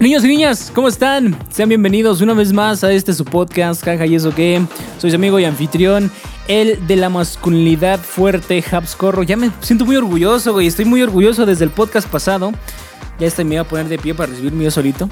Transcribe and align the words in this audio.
Niños 0.00 0.24
y 0.24 0.28
niñas, 0.28 0.72
¿cómo 0.74 0.88
están? 0.88 1.38
Sean 1.50 1.68
bienvenidos 1.68 2.22
una 2.22 2.32
vez 2.32 2.54
más 2.54 2.82
a 2.84 2.90
este 2.90 3.12
su 3.12 3.22
podcast, 3.26 3.84
jaja 3.84 4.06
y 4.06 4.14
eso 4.14 4.34
que 4.34 4.64
soy 4.96 5.10
su 5.10 5.16
amigo 5.16 5.38
y 5.38 5.44
anfitrión, 5.44 6.10
el 6.48 6.86
de 6.86 6.96
la 6.96 7.10
masculinidad 7.10 8.00
fuerte, 8.00 8.64
Habs 8.72 8.96
Corro. 8.96 9.24
Ya 9.24 9.36
me 9.36 9.50
siento 9.60 9.84
muy 9.84 9.96
orgulloso, 9.96 10.54
güey, 10.54 10.68
estoy 10.68 10.86
muy 10.86 11.02
orgulloso 11.02 11.44
desde 11.44 11.64
el 11.64 11.70
podcast 11.70 12.08
pasado. 12.08 12.50
Ya 13.18 13.26
este 13.26 13.44
me 13.44 13.56
iba 13.56 13.62
a 13.62 13.68
poner 13.68 13.88
de 13.88 13.98
pie 13.98 14.14
para 14.14 14.30
recibirme 14.30 14.64
yo 14.64 14.70
solito. 14.70 15.10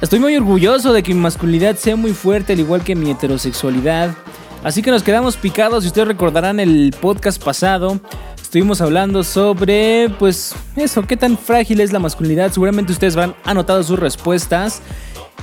Estoy 0.00 0.20
muy 0.20 0.36
orgulloso 0.36 0.92
de 0.92 1.02
que 1.02 1.12
mi 1.12 1.18
masculinidad 1.18 1.74
sea 1.74 1.96
muy 1.96 2.12
fuerte, 2.12 2.52
al 2.52 2.60
igual 2.60 2.84
que 2.84 2.94
mi 2.94 3.10
heterosexualidad. 3.10 4.14
Así 4.62 4.80
que 4.80 4.92
nos 4.92 5.02
quedamos 5.02 5.36
picados, 5.36 5.82
si 5.82 5.88
ustedes 5.88 6.06
recordarán 6.06 6.60
el 6.60 6.94
podcast 7.00 7.42
pasado, 7.42 8.00
Estuvimos 8.48 8.80
hablando 8.80 9.24
sobre, 9.24 10.08
pues, 10.18 10.54
eso, 10.74 11.02
qué 11.02 11.18
tan 11.18 11.36
frágil 11.36 11.82
es 11.82 11.92
la 11.92 11.98
masculinidad. 11.98 12.50
Seguramente 12.50 12.92
ustedes 12.92 13.14
van 13.14 13.34
anotado 13.44 13.82
sus 13.82 13.98
respuestas. 13.98 14.80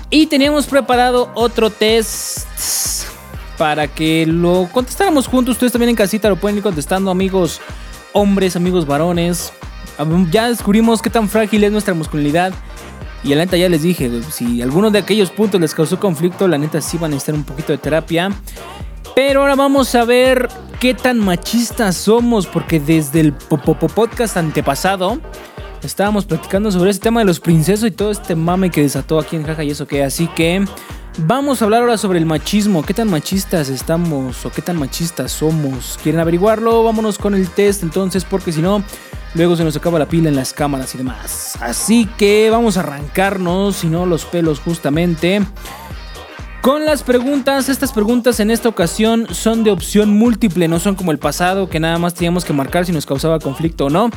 Y 0.09 0.25
teníamos 0.25 0.65
preparado 0.65 1.29
otro 1.35 1.69
test 1.69 2.47
para 3.59 3.87
que 3.87 4.25
lo 4.25 4.67
contestáramos 4.71 5.27
juntos. 5.27 5.51
Ustedes 5.51 5.71
también 5.71 5.91
en 5.91 5.95
casita 5.95 6.29
lo 6.29 6.37
pueden 6.37 6.57
ir 6.57 6.63
contestando, 6.63 7.11
amigos 7.11 7.61
hombres, 8.11 8.55
amigos 8.55 8.87
varones. 8.87 9.53
Ya 10.31 10.49
descubrimos 10.49 11.03
qué 11.03 11.11
tan 11.11 11.29
frágil 11.29 11.63
es 11.63 11.71
nuestra 11.71 11.93
masculinidad. 11.93 12.53
Y 13.23 13.29
la 13.29 13.35
neta 13.35 13.55
ya 13.55 13.69
les 13.69 13.83
dije, 13.83 14.09
si 14.31 14.63
alguno 14.63 14.89
de 14.89 14.97
aquellos 14.97 15.29
puntos 15.29 15.61
les 15.61 15.75
causó 15.75 15.99
conflicto, 15.99 16.47
la 16.47 16.57
neta 16.57 16.81
sí 16.81 16.97
van 16.97 17.11
a 17.11 17.13
necesitar 17.13 17.35
un 17.35 17.43
poquito 17.43 17.71
de 17.71 17.77
terapia. 17.77 18.31
Pero 19.13 19.41
ahora 19.41 19.55
vamos 19.55 19.93
a 19.95 20.05
ver 20.05 20.49
qué 20.79 20.93
tan 20.93 21.19
machistas 21.19 21.95
somos, 21.95 22.47
porque 22.47 22.79
desde 22.79 23.19
el 23.19 23.33
podcast 23.33 24.37
antepasado 24.37 25.19
estábamos 25.83 26.25
platicando 26.25 26.71
sobre 26.71 26.91
ese 26.91 26.99
tema 26.99 27.19
de 27.21 27.25
los 27.25 27.39
princesos 27.39 27.87
y 27.87 27.91
todo 27.91 28.11
este 28.11 28.35
mame 28.35 28.71
que 28.71 28.81
desató 28.81 29.19
aquí 29.19 29.35
en 29.35 29.43
Jaja 29.43 29.63
y 29.63 29.71
eso 29.71 29.87
que. 29.87 30.03
Así 30.03 30.27
que 30.27 30.65
vamos 31.19 31.61
a 31.61 31.65
hablar 31.65 31.81
ahora 31.81 31.97
sobre 31.97 32.19
el 32.19 32.25
machismo. 32.25 32.83
¿Qué 32.83 32.93
tan 32.93 33.09
machistas 33.09 33.69
estamos 33.69 34.45
o 34.45 34.51
qué 34.51 34.61
tan 34.61 34.77
machistas 34.77 35.31
somos? 35.31 35.99
¿Quieren 36.01 36.19
averiguarlo? 36.19 36.83
Vámonos 36.83 37.17
con 37.17 37.35
el 37.35 37.49
test 37.49 37.83
entonces, 37.83 38.25
porque 38.25 38.51
si 38.51 38.61
no, 38.61 38.83
luego 39.33 39.55
se 39.55 39.63
nos 39.63 39.75
acaba 39.75 39.99
la 39.99 40.07
pila 40.07 40.29
en 40.29 40.35
las 40.35 40.53
cámaras 40.53 40.93
y 40.95 40.97
demás. 40.97 41.57
Así 41.61 42.09
que 42.17 42.49
vamos 42.49 42.77
a 42.77 42.81
arrancarnos, 42.81 43.77
si 43.77 43.87
no, 43.87 44.05
los 44.05 44.25
pelos 44.25 44.59
justamente. 44.59 45.41
Con 46.65 46.83
las 46.83 47.03
preguntas, 47.03 47.69
estas 47.69 47.93
preguntas 47.93 48.39
en 48.39 48.49
esta 48.49 48.67
ocasión 48.67 49.27
son 49.29 49.63
de 49.63 49.69
opción 49.69 50.09
múltiple, 50.09 50.67
no 50.67 50.79
son 50.79 50.95
como 50.95 51.11
el 51.11 51.19
pasado 51.19 51.69
que 51.69 51.79
nada 51.79 51.99
más 51.99 52.15
teníamos 52.15 52.43
que 52.43 52.53
marcar 52.53 52.87
si 52.87 52.91
nos 52.91 53.05
causaba 53.05 53.37
conflicto 53.37 53.85
o 53.85 53.89
no. 53.91 54.09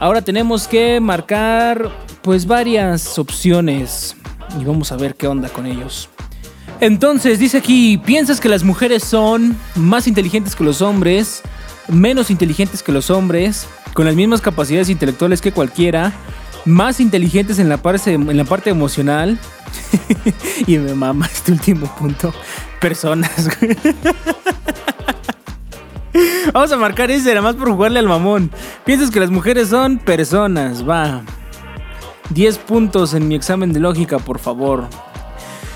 Ahora 0.00 0.20
tenemos 0.20 0.66
que 0.66 0.98
marcar 0.98 1.92
pues 2.20 2.48
varias 2.48 3.16
opciones 3.16 4.16
y 4.60 4.64
vamos 4.64 4.90
a 4.90 4.96
ver 4.96 5.14
qué 5.14 5.28
onda 5.28 5.48
con 5.48 5.66
ellos. 5.66 6.08
Entonces, 6.80 7.38
dice 7.38 7.58
aquí, 7.58 7.96
¿piensas 7.98 8.40
que 8.40 8.48
las 8.48 8.64
mujeres 8.64 9.04
son 9.04 9.56
más 9.76 10.08
inteligentes 10.08 10.56
que 10.56 10.64
los 10.64 10.82
hombres, 10.82 11.42
menos 11.86 12.28
inteligentes 12.28 12.82
que 12.82 12.90
los 12.90 13.08
hombres, 13.08 13.68
con 13.92 14.04
las 14.04 14.16
mismas 14.16 14.40
capacidades 14.40 14.88
intelectuales 14.88 15.40
que 15.40 15.52
cualquiera, 15.52 16.12
más 16.64 17.00
inteligentes 17.00 17.58
en 17.58 17.68
la 17.68 17.78
parte, 17.78 18.14
en 18.14 18.36
la 18.36 18.44
parte 18.44 18.70
emocional, 18.70 19.38
y 20.66 20.78
me 20.78 20.94
mama 20.94 21.26
este 21.26 21.52
último 21.52 21.86
punto. 21.96 22.32
Personas. 22.80 23.48
Vamos 26.52 26.70
a 26.70 26.76
marcar 26.76 27.10
ese, 27.10 27.30
nada 27.30 27.42
más 27.42 27.56
por 27.56 27.70
jugarle 27.70 27.98
al 27.98 28.06
mamón. 28.06 28.50
Piensas 28.84 29.10
que 29.10 29.18
las 29.20 29.30
mujeres 29.30 29.68
son 29.68 29.98
personas, 29.98 30.88
va. 30.88 31.22
10 32.30 32.58
puntos 32.58 33.14
en 33.14 33.26
mi 33.28 33.34
examen 33.34 33.72
de 33.72 33.80
lógica, 33.80 34.18
por 34.18 34.38
favor. 34.38 34.86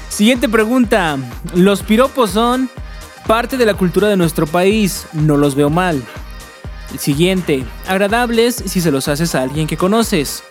Siguiente 0.08 0.48
pregunta. 0.48 1.18
Los 1.54 1.82
piropos 1.82 2.30
son 2.30 2.70
parte 3.26 3.56
de 3.56 3.66
la 3.66 3.74
cultura 3.74 4.08
de 4.08 4.16
nuestro 4.16 4.46
país. 4.46 5.06
No 5.12 5.36
los 5.36 5.54
veo 5.54 5.70
mal. 5.70 6.02
siguiente. 6.98 7.64
Agradables 7.86 8.54
si 8.54 8.80
se 8.80 8.90
los 8.90 9.08
haces 9.08 9.34
a 9.34 9.42
alguien 9.42 9.66
que 9.66 9.76
conoces. 9.76 10.42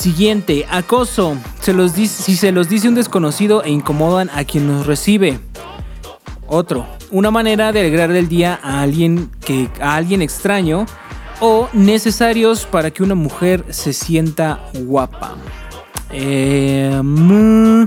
Siguiente, 0.00 0.64
acoso. 0.70 1.36
Se 1.60 1.74
los 1.74 1.92
si 1.92 2.34
se 2.34 2.52
los 2.52 2.70
dice 2.70 2.88
un 2.88 2.94
desconocido 2.94 3.62
e 3.62 3.68
incomodan 3.68 4.30
a 4.30 4.44
quien 4.44 4.66
los 4.66 4.86
recibe. 4.86 5.38
Otro, 6.46 6.86
una 7.10 7.30
manera 7.30 7.70
de 7.70 7.80
alegrar 7.80 8.10
el 8.12 8.26
día 8.26 8.58
a 8.62 8.80
alguien, 8.80 9.30
que, 9.44 9.68
a 9.78 9.96
alguien 9.96 10.22
extraño 10.22 10.86
o 11.40 11.68
necesarios 11.74 12.64
para 12.64 12.90
que 12.90 13.02
una 13.02 13.14
mujer 13.14 13.66
se 13.68 13.92
sienta 13.92 14.60
guapa. 14.72 15.36
Em, 16.08 17.86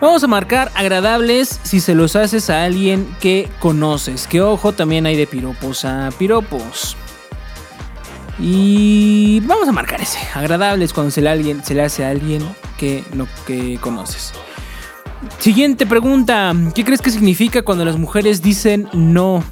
vamos 0.00 0.24
a 0.24 0.26
marcar 0.26 0.72
agradables 0.74 1.60
si 1.64 1.80
se 1.80 1.94
los 1.94 2.16
haces 2.16 2.48
a 2.48 2.64
alguien 2.64 3.06
que 3.20 3.46
conoces. 3.58 4.26
Que 4.26 4.40
ojo, 4.40 4.72
también 4.72 5.04
hay 5.04 5.18
de 5.18 5.26
piropos 5.26 5.84
a 5.84 6.08
piropos. 6.18 6.96
Y 8.40 9.40
vamos 9.40 9.68
a 9.68 9.72
marcar 9.72 10.00
ese. 10.00 10.18
Agradables 10.34 10.92
cuando 10.92 11.10
se 11.10 11.20
le, 11.20 11.28
alguien, 11.28 11.62
se 11.62 11.74
le 11.74 11.82
hace 11.82 12.04
a 12.04 12.10
alguien 12.10 12.42
que, 12.78 13.04
no, 13.12 13.28
que 13.46 13.78
conoces. 13.80 14.32
Siguiente 15.38 15.86
pregunta. 15.86 16.54
¿Qué 16.74 16.84
crees 16.84 17.02
que 17.02 17.10
significa 17.10 17.62
cuando 17.62 17.84
las 17.84 17.98
mujeres 17.98 18.40
dicen 18.40 18.88
no? 18.92 19.44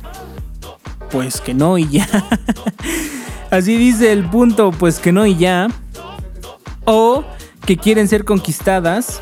Pues 1.10 1.40
que 1.40 1.52
no 1.52 1.76
y 1.76 1.88
ya. 1.88 2.08
Así 3.50 3.76
dice 3.76 4.12
el 4.12 4.28
punto, 4.28 4.70
pues 4.70 4.98
que 4.98 5.12
no 5.12 5.26
y 5.26 5.36
ya. 5.36 5.68
O 6.84 7.24
que 7.66 7.76
quieren 7.76 8.08
ser 8.08 8.24
conquistadas. 8.24 9.20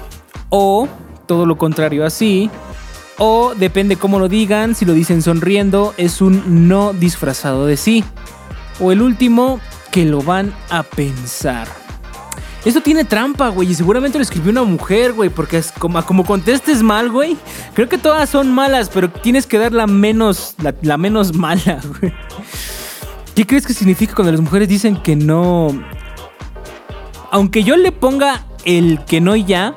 O 0.49 0.89
todo 1.27 1.45
lo 1.45 1.59
contrario 1.59 2.07
así. 2.07 2.51
O 3.19 3.55
depende 3.57 3.97
cómo 3.97 4.19
lo 4.19 4.29
digan, 4.29 4.75
si 4.75 4.85
lo 4.85 4.93
dicen 4.93 5.23
sonriendo, 5.23 5.95
es 5.97 6.21
un 6.21 6.69
no 6.69 6.93
disfrazado 6.93 7.67
de 7.67 7.77
sí. 7.77 8.05
O 8.81 8.93
el 8.93 9.03
último, 9.03 9.61
que 9.91 10.05
lo 10.05 10.23
van 10.23 10.53
a 10.71 10.83
pensar. 10.83 11.69
Esto 12.65 12.81
tiene 12.81 13.05
trampa, 13.05 13.49
güey, 13.49 13.71
y 13.71 13.75
seguramente 13.75 14.19
lo 14.19 14.23
escribió 14.23 14.51
una 14.51 14.65
mujer, 14.65 15.13
güey, 15.13 15.31
porque 15.31 15.59
es 15.59 15.71
como, 15.71 16.25
contestes 16.25 16.83
mal, 16.83 17.11
güey. 17.11 17.37
Creo 17.75 17.89
que 17.89 17.97
todas 17.97 18.29
son 18.29 18.53
malas, 18.53 18.91
pero 18.93 19.09
tienes 19.09 19.47
que 19.47 19.57
dar 19.57 19.73
la 19.73 19.87
menos, 19.87 20.57
la 20.83 20.97
menos 20.97 21.35
mala, 21.37 21.81
güey. 22.01 22.13
¿Qué 23.37 23.47
crees 23.47 23.67
que 23.67 23.75
significa 23.75 24.15
cuando 24.15 24.33
las 24.33 24.41
mujeres 24.41 24.67
dicen 24.67 24.97
que 24.97 25.15
no? 25.15 25.69
Aunque 27.31 27.63
yo 27.63 27.77
le 27.77 27.93
ponga 27.93 28.47
el 28.65 29.05
que 29.05 29.21
no 29.21 29.37
ya, 29.37 29.77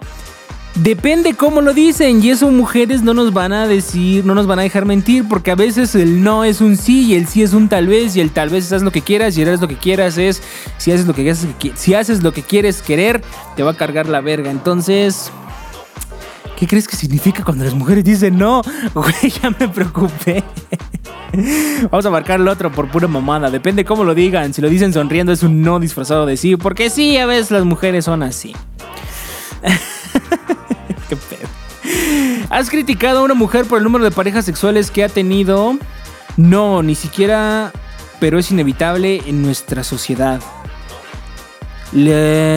Depende 0.84 1.34
cómo 1.34 1.60
lo 1.60 1.74
dicen 1.74 2.24
y 2.24 2.30
eso 2.30 2.50
mujeres 2.52 3.02
no 3.02 3.14
nos 3.14 3.34
van 3.34 3.52
a 3.52 3.68
decir, 3.68 4.26
no 4.26 4.34
nos 4.34 4.48
van 4.48 4.60
a 4.60 4.62
dejar 4.62 4.86
mentir 4.86 5.28
porque 5.28 5.52
a 5.52 5.56
veces 5.56 5.94
el 5.94 6.24
no 6.24 6.46
es 6.46 6.62
un 6.62 6.78
sí 6.78 7.08
y 7.08 7.16
el 7.16 7.28
sí 7.28 7.44
es 7.44 7.52
un 7.52 7.68
tal 7.68 7.88
vez 7.88 8.16
y 8.16 8.22
el 8.22 8.32
tal 8.32 8.48
vez 8.48 8.72
es 8.72 8.82
lo 8.82 8.90
que 8.90 9.02
quieras 9.02 9.38
y 9.38 9.42
eres 9.42 9.60
lo 9.60 9.68
que 9.68 9.76
quieras 9.76 10.18
es 10.18 10.42
si 10.78 10.94
haces 10.94 11.06
lo 11.06 11.14
que 11.14 11.36
si 11.76 11.94
haces 11.94 12.24
lo 12.24 12.32
que 12.32 12.44
quieres 12.44 12.82
querer 12.82 13.22
te 13.58 13.64
va 13.64 13.72
a 13.72 13.74
cargar 13.74 14.08
la 14.08 14.22
verga. 14.22 14.52
Entonces, 14.52 15.34
¿qué 16.56 16.66
crees 16.66 16.88
que 16.88 16.96
significa 16.96 17.44
cuando 17.44 17.66
las 17.66 17.74
mujeres 17.74 18.06
dicen 18.06 18.38
no? 18.38 18.62
Güey, 18.94 19.34
ya 19.42 19.50
me 19.50 19.68
preocupé. 19.68 20.46
Vamos 21.92 22.06
a 22.06 22.10
marcar 22.10 22.40
el 22.40 22.48
otro 22.48 22.72
por 22.72 22.90
pura 22.90 23.10
mamada. 23.10 23.52
Depende 23.52 23.84
cómo 23.84 24.06
lo 24.06 24.16
digan. 24.16 24.54
Si 24.54 24.62
lo 24.62 24.70
dicen 24.70 24.94
sonriendo 24.94 25.34
es 25.34 25.44
un 25.44 25.62
no 25.62 25.78
disfrazado 25.78 26.25
de 26.25 26.38
sí. 26.38 26.56
Porque 26.56 26.90
sí, 26.90 27.18
a 27.18 27.25
veces 27.25 27.52
las 27.52 27.66
mujeres 27.66 28.06
son 28.06 28.24
así. 28.24 28.56
Qué 31.10 31.16
pedo. 31.16 31.48
¿Has 32.50 32.70
criticado 32.70 33.20
a 33.20 33.24
una 33.24 33.34
mujer 33.34 33.66
por 33.66 33.80
el 33.80 33.84
número 33.84 34.06
de 34.06 34.12
parejas 34.12 34.46
sexuales 34.46 34.92
que 34.92 35.04
ha 35.04 35.10
tenido? 35.10 35.78
No, 36.38 36.84
ni 36.84 36.96
siquiera, 36.96 37.72
pero 38.20 38.40
es 38.40 38.52
inevitable 38.52 39.22
en 39.26 39.42
nuestra 39.42 39.84
sociedad. 39.84 40.40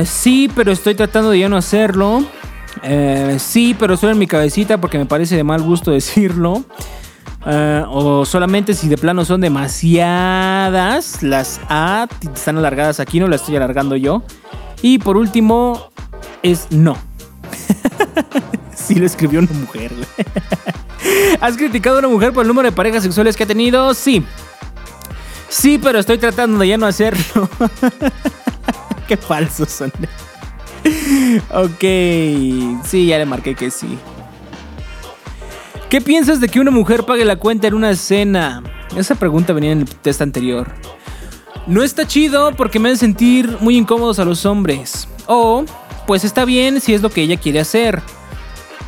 sí, 0.04 0.50
pero 0.54 0.70
estoy 0.72 0.94
tratando 0.94 1.30
de 1.30 1.40
ya 1.40 1.48
no 1.48 1.56
hacerlo. 1.56 2.24
Eh, 2.82 3.36
sí, 3.38 3.76
pero 3.78 3.96
solo 3.96 4.12
en 4.12 4.18
mi 4.18 4.26
cabecita 4.26 4.78
porque 4.78 4.98
me 4.98 5.06
parece 5.06 5.36
de 5.36 5.44
mal 5.44 5.62
gusto 5.62 5.90
decirlo. 5.92 6.64
Eh, 7.44 7.84
o 7.88 8.24
solamente 8.24 8.72
si 8.72 8.88
de 8.88 8.96
plano 8.96 9.24
son 9.24 9.40
demasiadas 9.40 11.24
las 11.24 11.60
A 11.68 12.06
están 12.32 12.56
alargadas 12.56 13.00
aquí, 13.00 13.18
no 13.18 13.26
las 13.26 13.40
estoy 13.40 13.56
alargando 13.56 13.96
yo. 13.96 14.22
Y 14.80 14.98
por 14.98 15.16
último 15.16 15.90
es 16.42 16.68
no. 16.70 16.96
sí 18.74 18.94
lo 18.94 19.06
escribió 19.06 19.40
una 19.40 19.52
mujer. 19.52 19.92
¿Has 21.40 21.56
criticado 21.56 21.96
a 21.96 21.98
una 22.00 22.08
mujer 22.08 22.32
por 22.32 22.42
el 22.42 22.48
número 22.48 22.70
de 22.70 22.74
parejas 22.74 23.02
sexuales 23.02 23.36
que 23.36 23.44
ha 23.44 23.46
tenido? 23.46 23.94
Sí. 23.94 24.24
Sí, 25.48 25.78
pero 25.78 25.98
estoy 25.98 26.18
tratando 26.18 26.58
de 26.58 26.68
ya 26.68 26.78
no 26.78 26.86
hacerlo. 26.86 27.48
Qué 29.08 29.16
falsos 29.16 29.70
son. 29.70 29.92
ok. 31.50 32.84
Sí, 32.84 33.06
ya 33.06 33.18
le 33.18 33.26
marqué 33.26 33.54
que 33.54 33.70
sí. 33.70 33.98
¿Qué 35.90 36.00
piensas 36.00 36.40
de 36.40 36.48
que 36.48 36.58
una 36.58 36.70
mujer 36.70 37.04
pague 37.04 37.24
la 37.24 37.36
cuenta 37.36 37.66
en 37.66 37.74
una 37.74 37.94
cena? 37.94 38.62
Esa 38.96 39.14
pregunta 39.14 39.52
venía 39.52 39.72
en 39.72 39.80
el 39.80 39.88
test 39.88 40.22
anterior. 40.22 40.72
No 41.66 41.82
está 41.82 42.06
chido 42.06 42.52
porque 42.56 42.78
me 42.78 42.88
hacen 42.88 43.10
sentir 43.10 43.58
muy 43.60 43.76
incómodos 43.76 44.18
a 44.18 44.24
los 44.24 44.46
hombres. 44.46 45.06
O, 45.26 45.64
pues 46.06 46.24
está 46.24 46.44
bien 46.44 46.80
si 46.80 46.94
es 46.94 47.02
lo 47.02 47.10
que 47.10 47.22
ella 47.22 47.36
quiere 47.36 47.60
hacer. 47.60 48.02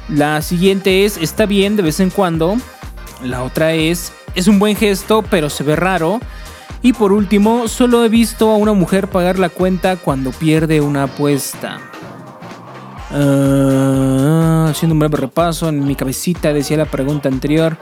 La 0.08 0.42
siguiente 0.42 1.04
es, 1.04 1.16
está 1.16 1.46
bien 1.46 1.76
de 1.76 1.82
vez 1.82 2.00
en 2.00 2.10
cuando. 2.10 2.56
La 3.22 3.42
otra 3.42 3.72
es, 3.72 4.12
es 4.34 4.48
un 4.48 4.58
buen 4.58 4.76
gesto, 4.76 5.22
pero 5.30 5.48
se 5.48 5.64
ve 5.64 5.76
raro. 5.76 6.20
Y 6.82 6.92
por 6.92 7.12
último, 7.12 7.66
solo 7.68 8.04
he 8.04 8.08
visto 8.10 8.50
a 8.50 8.56
una 8.56 8.74
mujer 8.74 9.08
pagar 9.08 9.38
la 9.38 9.48
cuenta 9.48 9.96
cuando 9.96 10.30
pierde 10.32 10.82
una 10.82 11.04
apuesta. 11.04 11.80
Ah, 13.10 14.66
haciendo 14.68 14.92
un 14.92 14.98
breve 14.98 15.16
repaso 15.16 15.68
en 15.68 15.86
mi 15.86 15.94
cabecita, 15.94 16.52
decía 16.52 16.76
la 16.76 16.84
pregunta 16.84 17.28
anterior. 17.28 17.78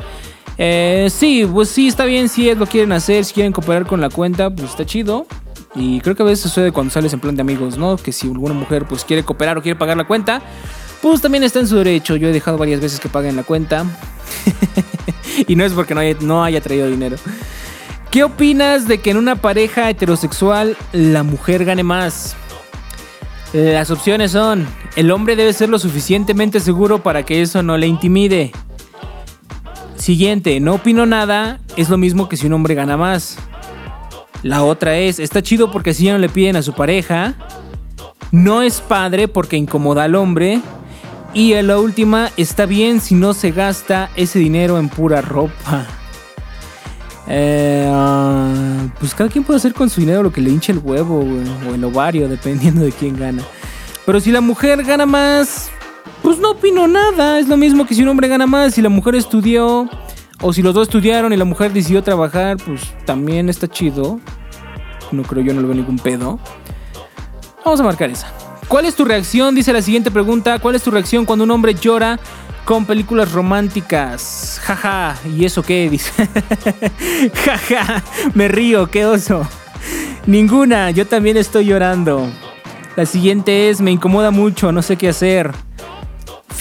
Eh, 0.59 1.09
sí, 1.11 1.49
pues 1.51 1.71
sí, 1.71 1.89
está 1.89 2.05
bien 2.05 2.29
si 2.29 2.55
lo 2.55 2.67
quieren 2.67 2.93
hacer, 2.93 3.25
si 3.25 3.35
quieren 3.35 3.53
cooperar 3.53 3.87
con 3.87 4.01
la 4.01 4.11
cuenta, 4.11 4.51
pues 4.51 4.71
está 4.71 4.87
chido. 4.87 5.27
Y 5.75 6.01
creo 6.01 6.15
que 6.15 6.23
a 6.23 6.27
veces 6.27 6.43
sucede 6.43 6.73
cuando 6.73 6.93
sales 6.93 7.13
en 7.13 7.21
plan 7.21 7.35
de 7.35 7.41
amigos, 7.41 7.79
¿no? 7.79 7.97
Que 7.97 8.13
si 8.13 8.29
alguna 8.29 8.55
mujer 8.55 8.87
pues 8.87 9.05
quiere 9.05 9.25
cooperar 9.25 9.59
o 9.59 9.63
quiere 9.63 9.79
pagar 9.79 9.97
la 9.97 10.05
cuenta, 10.05 10.43
pues 11.01 11.21
también 11.21 11.45
está 11.45 11.61
en 11.61 11.67
su 11.67 11.77
derecho. 11.77 12.17
Yo 12.17 12.29
he 12.29 12.33
dejado 12.33 12.59
varias 12.59 12.81
veces 12.81 13.01
que 13.01 13.09
paguen 13.09 13.37
la 13.37 13.43
cuenta. 13.43 13.87
y 15.49 15.57
no 15.57 15.65
es 15.65 15.73
porque 15.73 15.95
no 15.95 16.01
haya, 16.01 16.17
no 16.21 16.45
haya 16.45 16.61
traído 16.61 16.89
dinero. 16.89 17.17
¿Qué 18.11 18.25
opinas 18.25 18.87
de 18.87 18.99
que 18.99 19.11
en 19.11 19.17
una 19.17 19.37
pareja 19.37 19.89
heterosexual 19.89 20.77
la 20.93 21.23
mujer 21.23 21.65
gane 21.65 21.83
más? 21.83 22.37
Las 23.55 23.91
opciones 23.91 24.33
son, 24.33 24.67
el 24.97 25.11
hombre 25.11 25.37
debe 25.37 25.53
ser 25.53 25.69
lo 25.69 25.79
suficientemente 25.79 26.61
seguro 26.61 27.03
para 27.03 27.23
que 27.23 27.43
eso 27.43 27.63
no 27.63 27.77
le 27.79 27.87
intimide. 27.87 28.53
Siguiente, 29.97 30.59
no 30.61 30.75
opino 30.75 31.07
nada, 31.07 31.61
es 31.77 31.89
lo 31.89 31.97
mismo 31.97 32.29
que 32.29 32.37
si 32.37 32.47
un 32.47 32.55
hombre 32.55 32.75
gana 32.75 32.97
más. 32.97 33.39
La 34.43 34.65
otra 34.65 34.97
es, 34.99 35.19
está 35.19 35.43
chido 35.43 35.71
porque 35.71 35.91
así 35.91 36.05
ya 36.05 36.13
no 36.13 36.19
le 36.19 36.29
piden 36.29 36.57
a 36.57 36.63
su 36.63 36.73
pareja. 36.73 37.35
No 38.31 38.63
es 38.63 38.81
padre 38.81 39.29
porque 39.29 39.57
incomoda 39.57 40.05
al 40.05 40.15
hombre. 40.15 40.61
Y 41.35 41.55
la 41.63 41.79
última, 41.79 42.31
está 42.37 42.67
bien 42.67 43.01
si 43.01 43.15
no 43.15 43.33
se 43.35 43.53
gasta 43.53 44.11
ese 44.17 44.39
dinero 44.39 44.79
en 44.79 44.89
pura 44.89 45.21
ropa. 45.23 45.87
Eh, 47.29 47.89
ah, 47.91 48.87
pues 48.99 49.15
cada 49.15 49.31
quien 49.31 49.45
puede 49.45 49.59
hacer 49.59 49.73
con 49.73 49.89
su 49.89 50.01
dinero 50.01 50.23
lo 50.23 50.33
que 50.33 50.41
le 50.41 50.51
hinche 50.51 50.73
el 50.73 50.79
huevo 50.79 51.21
o 51.21 51.75
el 51.75 51.85
ovario, 51.85 52.29
dependiendo 52.31 52.83
de 52.83 52.93
quién 52.93 53.19
gana. 53.19 53.43
Pero 54.05 54.21
si 54.21 54.33
la 54.33 54.41
mujer 54.41 54.83
gana 54.83 55.07
más, 55.07 55.71
pues 56.23 56.39
no 56.39 56.51
opino 56.51 56.87
nada. 56.89 57.39
Es 57.39 57.49
lo 57.49 57.57
mismo 57.57 57.87
que 57.87 57.95
si 57.95 58.03
un 58.03 58.09
hombre 58.09 58.29
gana 58.29 58.47
más, 58.47 58.75
si 58.75 58.83
la 58.83 58.89
mujer 58.89 59.15
estudió, 59.15 59.89
o 60.43 60.53
si 60.53 60.61
los 60.63 60.75
dos 60.75 60.89
estudiaron 60.89 61.33
y 61.33 61.37
la 61.37 61.45
mujer 61.45 61.73
decidió 61.73 62.03
trabajar, 62.03 62.59
pues 62.59 62.93
también 63.07 63.49
está 63.49 63.67
chido. 63.67 64.21
No 65.11 65.23
creo 65.23 65.43
yo, 65.43 65.55
no 65.55 65.61
le 65.63 65.67
veo 65.69 65.77
ningún 65.77 65.99
pedo. 65.99 66.39
Vamos 67.65 67.81
a 67.81 67.85
marcar 67.85 68.11
esa. 68.11 68.31
¿Cuál 68.69 68.87
es 68.87 68.95
tu 68.95 69.05
reacción? 69.05 69.55
Dice 69.55 69.73
la 69.73 69.83
siguiente 69.83 70.11
pregunta. 70.11 70.59
¿Cuál 70.59 70.75
es 70.75 70.83
tu 70.83 70.91
reacción 70.91 71.25
cuando 71.25 71.45
un 71.45 71.51
hombre 71.51 71.75
llora 71.75 72.19
con 72.65 72.85
películas 72.85 73.33
románticas. 73.33 74.61
Jaja, 74.63 75.17
¿y 75.37 75.45
eso 75.45 75.63
qué? 75.63 75.89
Dice. 75.91 76.29
Jaja, 77.45 78.03
me 78.35 78.49
río, 78.49 78.89
qué 78.89 79.07
oso. 79.07 79.47
Ninguna, 80.27 80.91
yo 80.91 81.07
también 81.07 81.37
estoy 81.37 81.67
llorando. 81.67 82.31
La 82.97 83.07
siguiente 83.07 83.71
es, 83.71 83.81
me 83.81 83.91
incomoda 83.91 84.31
mucho, 84.31 84.71
no 84.71 84.83
sé 84.83 84.97
qué 84.97 85.09
hacer. 85.09 85.53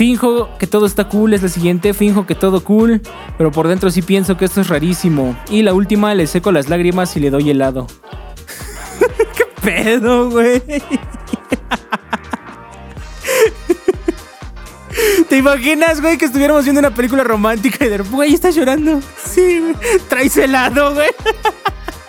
Finjo 0.01 0.49
que 0.57 0.65
todo 0.65 0.87
está 0.87 1.07
cool, 1.07 1.35
es 1.35 1.43
la 1.43 1.47
siguiente. 1.47 1.93
Finjo 1.93 2.25
que 2.25 2.33
todo 2.33 2.63
cool, 2.63 3.03
pero 3.37 3.51
por 3.51 3.67
dentro 3.67 3.91
sí 3.91 4.01
pienso 4.01 4.35
que 4.35 4.45
esto 4.45 4.59
es 4.59 4.67
rarísimo. 4.67 5.37
Y 5.47 5.61
la 5.61 5.75
última, 5.75 6.15
le 6.15 6.25
seco 6.25 6.51
las 6.51 6.69
lágrimas 6.69 7.15
y 7.15 7.19
le 7.19 7.29
doy 7.29 7.51
helado. 7.51 7.85
¿Qué 9.37 9.45
pedo, 9.61 10.31
güey? 10.31 10.59
¿Te 15.29 15.37
imaginas, 15.37 16.01
güey, 16.01 16.17
que 16.17 16.25
estuviéramos 16.25 16.63
viendo 16.63 16.79
una 16.79 16.95
película 16.95 17.23
romántica 17.23 17.85
y 17.85 17.89
de 17.89 17.99
güey, 17.99 18.33
estás 18.33 18.55
llorando? 18.55 18.99
Sí, 19.23 19.59
güey. 19.59 19.75
Traes 20.09 20.35
helado, 20.35 20.95
güey. 20.95 21.09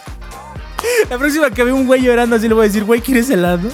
La 1.10 1.18
próxima 1.18 1.50
que 1.50 1.62
veo 1.62 1.76
un 1.76 1.86
güey 1.86 2.00
llorando 2.00 2.36
así 2.36 2.48
le 2.48 2.54
voy 2.54 2.64
a 2.64 2.68
decir, 2.68 2.84
güey, 2.84 3.02
¿quieres 3.02 3.28
helado? 3.28 3.68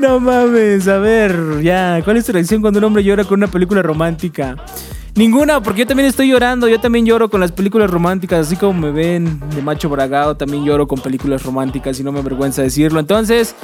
No 0.00 0.18
mames, 0.18 0.88
a 0.88 0.96
ver, 0.96 1.60
ya. 1.62 2.00
¿Cuál 2.02 2.16
es 2.16 2.24
tu 2.24 2.32
reacción 2.32 2.62
cuando 2.62 2.78
un 2.78 2.84
hombre 2.84 3.04
llora 3.04 3.22
con 3.24 3.38
una 3.38 3.48
película 3.48 3.82
romántica? 3.82 4.56
Ninguna, 5.14 5.62
porque 5.62 5.80
yo 5.80 5.86
también 5.86 6.08
estoy 6.08 6.30
llorando. 6.30 6.68
Yo 6.68 6.80
también 6.80 7.04
lloro 7.04 7.28
con 7.28 7.38
las 7.38 7.52
películas 7.52 7.90
románticas. 7.90 8.46
Así 8.46 8.56
como 8.56 8.80
me 8.80 8.92
ven 8.92 9.38
de 9.54 9.60
macho 9.60 9.90
bragado, 9.90 10.38
también 10.38 10.64
lloro 10.64 10.88
con 10.88 11.00
películas 11.00 11.42
románticas 11.42 12.00
y 12.00 12.02
no 12.02 12.12
me 12.12 12.20
avergüenza 12.20 12.62
decirlo. 12.62 12.98
Entonces, 12.98 13.54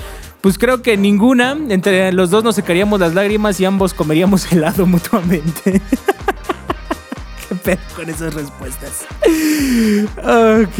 pues 0.43 0.59
creo 0.59 0.83
que 0.83 0.99
ninguna. 0.99 1.57
Entre 1.71 2.13
los 2.13 2.29
dos 2.29 2.45
nos 2.45 2.55
secaríamos 2.55 3.01
las 3.01 3.15
lágrimas 3.15 3.59
y 3.59 3.65
ambos 3.65 3.95
comeríamos 3.95 4.53
helado 4.53 4.85
mutuamente. 4.85 5.81
Qué 7.49 7.55
pedo 7.55 7.79
con 7.97 8.11
esas 8.11 8.35
respuestas. 8.35 9.07
Ok. 10.19 10.77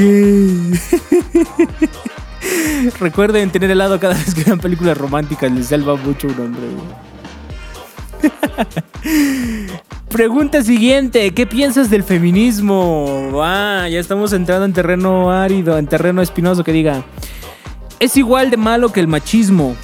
Recuerden 3.01 3.51
tener 3.51 3.71
helado 3.71 3.99
cada 4.01 4.15
vez 4.15 4.35
que 4.35 4.45
vean 4.45 4.59
películas 4.59 4.97
románticas. 4.97 5.51
Les 5.53 5.69
salva 5.69 5.97
mucho 5.97 6.29
un 6.29 6.41
hombre. 6.41 6.63
Pregunta 10.09 10.63
siguiente, 10.63 11.33
¿qué 11.35 11.47
piensas 11.47 11.91
del 11.91 12.03
feminismo? 12.03 13.41
Ah, 13.43 13.87
ya 13.91 13.99
estamos 13.99 14.33
entrando 14.33 14.65
en 14.65 14.73
terreno 14.73 15.31
árido, 15.31 15.77
en 15.77 15.87
terreno 15.87 16.23
espinoso 16.23 16.65
que 16.65 16.73
diga. 16.73 17.05
Es 18.01 18.17
igual 18.17 18.51
de 18.51 18.57
malo 18.57 18.93
que 18.93 19.01
el 19.01 19.09
machismo. 19.09 19.77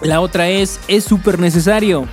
La 0.00 0.20
otra 0.20 0.48
es, 0.48 0.80
es 0.88 1.04
súper 1.04 1.38
necesario. 1.38 2.06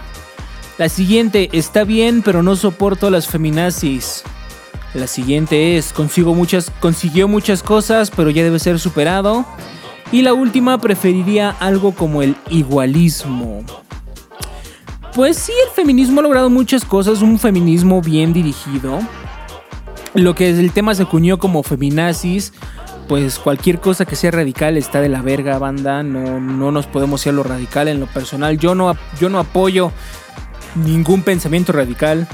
La 0.77 0.89
siguiente, 0.89 1.49
está 1.53 1.83
bien, 1.83 2.21
pero 2.21 2.43
no 2.43 2.55
soporto 2.55 3.09
las 3.09 3.27
feminazis. 3.27 4.23
La 4.93 5.07
siguiente 5.07 5.77
es, 5.77 5.93
consigo 5.93 6.33
muchas, 6.33 6.71
consiguió 6.79 7.27
muchas 7.27 7.61
cosas, 7.61 8.11
pero 8.11 8.29
ya 8.29 8.43
debe 8.43 8.59
ser 8.59 8.79
superado. 8.79 9.45
Y 10.11 10.23
la 10.23 10.33
última, 10.33 10.79
preferiría 10.79 11.51
algo 11.59 11.93
como 11.93 12.23
el 12.23 12.35
igualismo. 12.49 13.63
Pues 15.13 15.37
sí, 15.37 15.53
el 15.67 15.71
feminismo 15.71 16.19
ha 16.19 16.23
logrado 16.23 16.49
muchas 16.49 16.83
cosas, 16.85 17.21
un 17.21 17.37
feminismo 17.37 18.01
bien 18.01 18.33
dirigido. 18.33 18.99
Lo 20.15 20.33
que 20.33 20.49
es 20.49 20.57
el 20.57 20.71
tema 20.71 20.95
se 20.95 21.03
acuñó 21.03 21.37
como 21.37 21.61
feminazis, 21.61 22.53
pues 23.07 23.37
cualquier 23.37 23.79
cosa 23.79 24.05
que 24.05 24.15
sea 24.15 24.31
radical 24.31 24.77
está 24.77 25.01
de 25.01 25.09
la 25.09 25.21
verga, 25.21 25.59
banda. 25.59 26.01
No, 26.01 26.39
no 26.39 26.71
nos 26.71 26.87
podemos 26.87 27.21
ser 27.21 27.35
lo 27.35 27.43
radical 27.43 27.87
en 27.87 27.99
lo 27.99 28.07
personal. 28.07 28.57
Yo 28.57 28.73
no, 28.73 28.95
yo 29.19 29.29
no 29.29 29.39
apoyo 29.39 29.91
ningún 30.75 31.23
pensamiento 31.23 31.73
radical, 31.73 32.27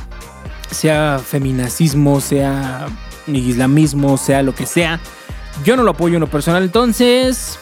sea 0.72 1.20
feminacismo, 1.20 2.22
sea 2.22 2.88
islamismo, 3.28 4.18
sea 4.18 4.44
lo 4.44 4.54
que 4.54 4.66
sea. 4.66 5.00
Yo 5.64 5.76
no 5.76 5.84
lo 5.84 5.92
apoyo 5.92 6.16
en 6.16 6.22
lo 6.22 6.28
personal. 6.28 6.64
Entonces, 6.64 7.58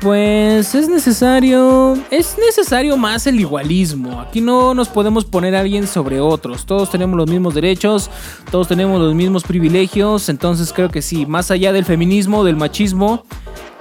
pues 0.00 0.74
es 0.74 0.88
necesario, 0.88 1.96
es 2.10 2.36
necesario 2.38 2.96
más 2.96 3.26
el 3.26 3.40
igualismo. 3.40 4.20
Aquí 4.20 4.40
no 4.40 4.74
nos 4.74 4.88
podemos 4.88 5.24
poner 5.24 5.56
a 5.56 5.60
alguien 5.60 5.86
sobre 5.86 6.20
otros. 6.20 6.66
Todos 6.66 6.90
tenemos 6.90 7.16
los 7.16 7.30
mismos 7.30 7.54
derechos, 7.54 8.10
todos 8.50 8.68
tenemos 8.68 9.00
los 9.00 9.14
mismos 9.14 9.44
privilegios. 9.44 10.28
Entonces 10.28 10.72
creo 10.72 10.90
que 10.90 11.02
sí, 11.02 11.26
más 11.26 11.50
allá 11.50 11.72
del 11.72 11.84
feminismo, 11.84 12.44
del 12.44 12.56
machismo, 12.56 13.24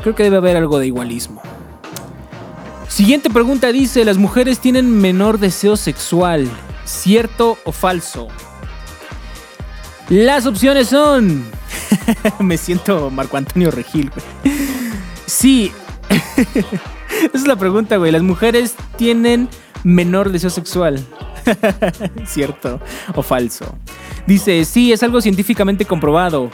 creo 0.01 0.15
que 0.15 0.23
debe 0.23 0.37
haber 0.37 0.57
algo 0.57 0.79
de 0.79 0.87
igualismo. 0.87 1.41
Siguiente 2.87 3.29
pregunta 3.29 3.71
dice, 3.71 4.05
¿las 4.05 4.17
mujeres 4.17 4.59
tienen 4.59 5.01
menor 5.01 5.39
deseo 5.39 5.75
sexual? 5.75 6.47
¿Cierto 6.85 7.57
o 7.63 7.71
falso? 7.71 8.27
Las 10.09 10.45
opciones 10.45 10.89
son... 10.89 11.45
Me 12.39 12.57
siento 12.57 13.09
Marco 13.09 13.37
Antonio 13.37 13.71
Regil. 13.71 14.11
Sí, 15.25 15.71
esa 16.37 16.67
es 17.33 17.47
la 17.47 17.55
pregunta, 17.55 17.97
güey. 17.97 18.11
¿Las 18.11 18.23
mujeres 18.23 18.75
tienen 18.97 19.49
menor 19.83 20.31
deseo 20.31 20.49
sexual? 20.49 21.05
¿Cierto 22.25 22.79
o 23.15 23.23
falso? 23.23 23.75
Dice, 24.27 24.65
sí, 24.65 24.91
es 24.91 25.03
algo 25.03 25.21
científicamente 25.21 25.85
comprobado. 25.85 26.49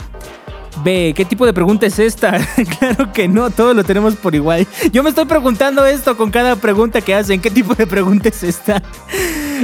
B, 0.84 1.14
¿qué 1.16 1.26
tipo 1.26 1.46
de 1.46 1.54
pregunta 1.54 1.86
es 1.86 2.00
esta? 2.00 2.40
claro 2.80 3.12
que 3.12 3.28
no, 3.28 3.50
todos 3.50 3.76
lo 3.76 3.84
tenemos 3.84 4.16
por 4.16 4.36
igual. 4.36 4.66
Yo 4.92 5.04
me 5.04 5.10
estoy 5.10 5.26
preguntando 5.26 5.86
esto 5.86 6.16
con 6.16 6.32
cada 6.32 6.56
pregunta 6.56 7.02
que 7.02 7.16
hacen. 7.16 7.42
¿Qué 7.42 7.52
tipo 7.52 7.76
de 7.76 7.86
pregunta 7.86 8.30
es 8.30 8.44
esta? 8.44 8.82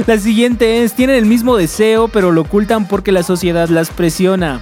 La 0.04 0.18
siguiente 0.18 0.82
es, 0.82 0.94
tienen 0.94 1.16
el 1.16 1.26
mismo 1.26 1.56
deseo, 1.56 2.08
pero 2.08 2.30
lo 2.30 2.42
ocultan 2.42 2.86
porque 2.86 3.12
la 3.12 3.22
sociedad 3.22 3.68
las 3.68 3.90
presiona. 3.90 4.60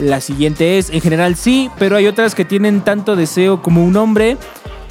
La 0.00 0.20
siguiente 0.20 0.78
es, 0.78 0.90
en 0.90 1.00
general 1.00 1.34
sí, 1.34 1.70
pero 1.78 1.96
hay 1.96 2.06
otras 2.06 2.34
que 2.34 2.44
tienen 2.44 2.82
tanto 2.82 3.16
deseo 3.16 3.62
como 3.62 3.84
un 3.84 3.96
hombre. 3.96 4.36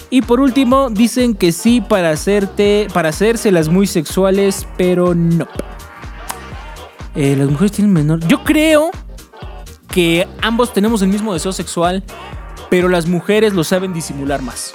Y 0.09 0.21
por 0.21 0.39
último, 0.39 0.89
dicen 0.89 1.35
que 1.35 1.51
sí 1.51 1.81
para 1.81 2.09
hacerte, 2.09 2.87
para 2.93 3.09
hacérselas 3.09 3.69
muy 3.69 3.85
sexuales, 3.87 4.67
pero 4.77 5.13
no. 5.13 5.47
Eh, 7.15 7.35
las 7.37 7.49
mujeres 7.49 7.73
tienen 7.73 7.93
menor. 7.93 8.19
Yo 8.27 8.43
creo 8.43 8.91
que 9.87 10.27
ambos 10.41 10.73
tenemos 10.73 11.01
el 11.03 11.09
mismo 11.09 11.33
deseo 11.33 11.53
sexual, 11.53 12.03
pero 12.69 12.89
las 12.89 13.07
mujeres 13.07 13.53
lo 13.53 13.63
saben 13.63 13.93
disimular 13.93 14.41
más. 14.41 14.71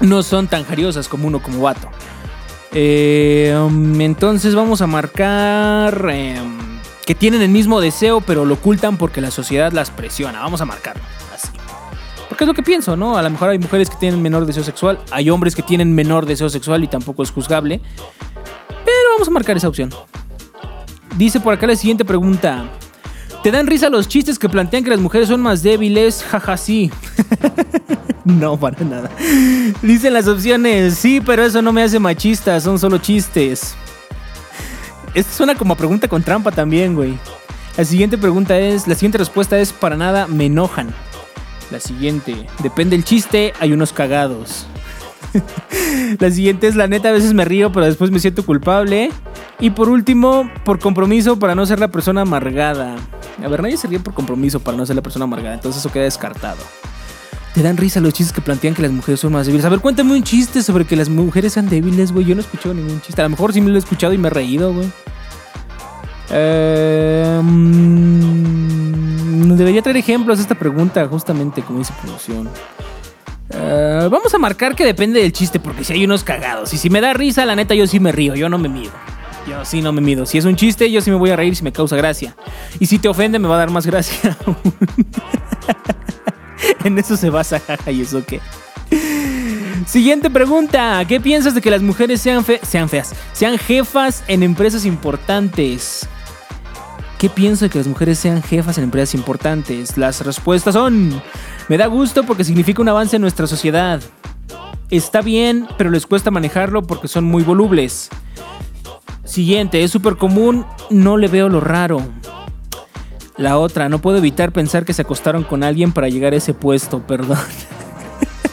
No 0.00 0.22
son 0.22 0.48
tan 0.48 0.64
jariosas 0.64 1.08
como 1.08 1.28
uno 1.28 1.42
como 1.42 1.62
vato. 1.62 1.88
Eh, 2.76 3.56
entonces 4.00 4.54
vamos 4.56 4.82
a 4.82 4.88
marcar 4.88 6.08
em, 6.10 6.80
que 7.06 7.14
tienen 7.14 7.40
el 7.40 7.48
mismo 7.48 7.80
deseo, 7.80 8.20
pero 8.20 8.44
lo 8.44 8.54
ocultan 8.54 8.96
porque 8.96 9.20
la 9.20 9.30
sociedad 9.30 9.72
las 9.72 9.90
presiona. 9.90 10.40
Vamos 10.40 10.60
a 10.60 10.64
marcarlo 10.64 11.02
así. 11.32 11.48
Porque 12.28 12.44
es 12.44 12.48
lo 12.48 12.54
que 12.54 12.64
pienso, 12.64 12.96
¿no? 12.96 13.16
A 13.16 13.22
lo 13.22 13.30
mejor 13.30 13.50
hay 13.50 13.60
mujeres 13.60 13.88
que 13.88 13.96
tienen 13.96 14.20
menor 14.20 14.44
deseo 14.44 14.64
sexual, 14.64 14.98
hay 15.12 15.30
hombres 15.30 15.54
que 15.54 15.62
tienen 15.62 15.94
menor 15.94 16.26
deseo 16.26 16.48
sexual 16.48 16.82
y 16.82 16.88
tampoco 16.88 17.22
es 17.22 17.30
juzgable. 17.30 17.80
Pero 18.84 19.10
vamos 19.12 19.28
a 19.28 19.30
marcar 19.30 19.56
esa 19.56 19.68
opción. 19.68 19.90
Dice 21.16 21.38
por 21.38 21.54
acá 21.54 21.68
la 21.68 21.76
siguiente 21.76 22.04
pregunta. 22.04 22.68
¿Te 23.44 23.50
dan 23.50 23.66
risa 23.66 23.90
los 23.90 24.08
chistes 24.08 24.38
que 24.38 24.48
plantean 24.48 24.82
que 24.82 24.90
las 24.90 24.98
mujeres 24.98 25.28
son 25.28 25.42
más 25.42 25.62
débiles? 25.62 26.24
Jaja, 26.24 26.56
sí. 26.56 26.90
no, 28.24 28.58
para 28.58 28.84
nada. 28.84 29.10
Dicen 29.82 30.12
las 30.12 30.28
opciones, 30.28 30.94
sí, 30.94 31.20
pero 31.24 31.44
eso 31.44 31.62
no 31.62 31.72
me 31.72 31.82
hace 31.82 31.98
machista, 31.98 32.60
son 32.60 32.78
solo 32.78 32.98
chistes. 32.98 33.74
Esto 35.14 35.32
suena 35.32 35.54
como 35.54 35.76
pregunta 35.76 36.08
con 36.08 36.22
trampa 36.22 36.50
también, 36.50 36.94
güey. 36.94 37.18
La 37.76 37.84
siguiente 37.84 38.18
pregunta 38.18 38.58
es, 38.58 38.86
la 38.86 38.94
siguiente 38.94 39.18
respuesta 39.18 39.58
es, 39.58 39.72
para 39.72 39.96
nada 39.96 40.26
me 40.26 40.46
enojan. 40.46 40.94
La 41.70 41.80
siguiente, 41.80 42.46
depende 42.62 42.96
del 42.96 43.04
chiste, 43.04 43.52
hay 43.60 43.72
unos 43.72 43.92
cagados. 43.92 44.66
la 46.18 46.30
siguiente 46.30 46.66
es, 46.66 46.76
la 46.76 46.86
neta, 46.86 47.08
a 47.08 47.12
veces 47.12 47.34
me 47.34 47.44
río, 47.44 47.72
pero 47.72 47.86
después 47.86 48.10
me 48.10 48.20
siento 48.20 48.44
culpable. 48.44 49.10
Y 49.60 49.70
por 49.70 49.88
último, 49.88 50.50
por 50.64 50.78
compromiso 50.78 51.38
para 51.38 51.54
no 51.54 51.64
ser 51.66 51.78
la 51.78 51.88
persona 51.88 52.22
amargada. 52.22 52.96
A 53.42 53.48
ver, 53.48 53.62
nadie 53.62 53.76
se 53.76 53.88
ríe 53.88 54.00
por 54.00 54.14
compromiso 54.14 54.60
para 54.60 54.76
no 54.76 54.86
ser 54.86 54.96
la 54.96 55.02
persona 55.02 55.24
amargada, 55.24 55.54
entonces 55.54 55.80
eso 55.80 55.92
queda 55.92 56.04
descartado. 56.04 56.58
Te 57.54 57.62
dan 57.62 57.76
risa 57.76 58.00
los 58.00 58.12
chistes 58.12 58.32
que 58.32 58.40
plantean 58.40 58.74
que 58.74 58.82
las 58.82 58.90
mujeres 58.90 59.20
son 59.20 59.32
más 59.32 59.46
débiles. 59.46 59.64
A 59.64 59.68
ver, 59.68 59.78
cuéntame 59.78 60.12
un 60.12 60.24
chiste 60.24 60.60
sobre 60.60 60.84
que 60.84 60.96
las 60.96 61.08
mujeres 61.08 61.52
sean 61.52 61.68
débiles, 61.68 62.10
güey. 62.10 62.26
Yo 62.26 62.34
no 62.34 62.40
he 62.40 62.44
escuchado 62.44 62.74
ningún 62.74 63.00
chiste. 63.00 63.20
A 63.20 63.24
lo 63.24 63.30
mejor 63.30 63.52
sí 63.52 63.60
me 63.60 63.70
lo 63.70 63.76
he 63.76 63.78
escuchado 63.78 64.12
y 64.12 64.18
me 64.18 64.26
he 64.26 64.30
reído, 64.32 64.74
güey. 64.74 64.90
Eh, 66.30 67.40
debería 69.56 69.82
traer 69.82 69.98
ejemplos 69.98 70.38
de 70.38 70.42
esta 70.42 70.56
pregunta, 70.56 71.06
justamente, 71.06 71.62
como 71.62 71.78
dice 71.78 71.92
promoción. 72.02 72.48
Eh, 73.50 74.08
vamos 74.10 74.34
a 74.34 74.38
marcar 74.38 74.74
que 74.74 74.84
depende 74.84 75.20
del 75.20 75.32
chiste, 75.32 75.60
porque 75.60 75.84
si 75.84 75.92
hay 75.92 76.04
unos 76.04 76.24
cagados. 76.24 76.74
Y 76.74 76.76
si 76.76 76.90
me 76.90 77.00
da 77.00 77.12
risa, 77.12 77.44
la 77.44 77.54
neta, 77.54 77.76
yo 77.76 77.86
sí 77.86 78.00
me 78.00 78.10
río, 78.10 78.34
yo 78.34 78.48
no 78.48 78.58
me 78.58 78.68
mido. 78.68 78.90
Yo 79.48 79.64
sí 79.64 79.80
no 79.80 79.92
me 79.92 80.00
mido. 80.00 80.26
Si 80.26 80.38
es 80.38 80.44
un 80.44 80.56
chiste, 80.56 80.90
yo 80.90 81.00
sí 81.00 81.10
me 81.12 81.16
voy 81.16 81.30
a 81.30 81.36
reír 81.36 81.54
si 81.54 81.62
me 81.62 81.70
causa 81.70 81.94
gracia. 81.94 82.34
Y 82.80 82.86
si 82.86 82.98
te 82.98 83.08
ofende, 83.08 83.38
me 83.38 83.46
va 83.46 83.54
a 83.54 83.58
dar 83.58 83.70
más 83.70 83.86
gracia. 83.86 84.36
en 86.84 86.98
eso 86.98 87.16
se 87.16 87.30
basa, 87.30 87.60
jaja, 87.60 87.90
y 87.90 88.02
eso 88.02 88.24
qué. 88.24 88.40
Siguiente 89.86 90.30
pregunta. 90.30 91.04
¿Qué 91.06 91.20
piensas 91.20 91.54
de 91.54 91.60
que 91.60 91.70
las 91.70 91.82
mujeres 91.82 92.20
sean, 92.20 92.44
sean 92.62 92.88
feas? 92.88 93.14
Sean 93.32 93.58
jefas 93.58 94.24
en 94.28 94.42
empresas 94.42 94.86
importantes. 94.86 96.08
¿Qué 97.18 97.28
pienso 97.28 97.64
de 97.64 97.70
que 97.70 97.78
las 97.78 97.86
mujeres 97.86 98.18
sean 98.18 98.42
jefas 98.42 98.78
en 98.78 98.84
empresas 98.84 99.14
importantes? 99.14 99.96
Las 99.96 100.24
respuestas 100.24 100.74
son... 100.74 101.22
Me 101.68 101.76
da 101.76 101.86
gusto 101.86 102.24
porque 102.24 102.44
significa 102.44 102.82
un 102.82 102.88
avance 102.88 103.16
en 103.16 103.22
nuestra 103.22 103.46
sociedad. 103.46 104.00
Está 104.90 105.22
bien, 105.22 105.66
pero 105.78 105.90
les 105.90 106.06
cuesta 106.06 106.30
manejarlo 106.30 106.82
porque 106.82 107.08
son 107.08 107.24
muy 107.24 107.42
volubles. 107.42 108.10
Siguiente, 109.24 109.82
es 109.82 109.90
súper 109.90 110.16
común, 110.16 110.66
no 110.90 111.16
le 111.16 111.28
veo 111.28 111.48
lo 111.48 111.60
raro. 111.60 112.02
La 113.36 113.58
otra, 113.58 113.88
no 113.88 114.00
puedo 114.00 114.18
evitar 114.18 114.52
pensar 114.52 114.84
que 114.84 114.92
se 114.92 115.02
acostaron 115.02 115.42
con 115.42 115.64
alguien 115.64 115.92
para 115.92 116.08
llegar 116.08 116.32
a 116.32 116.36
ese 116.36 116.54
puesto, 116.54 117.04
perdón. 117.04 117.38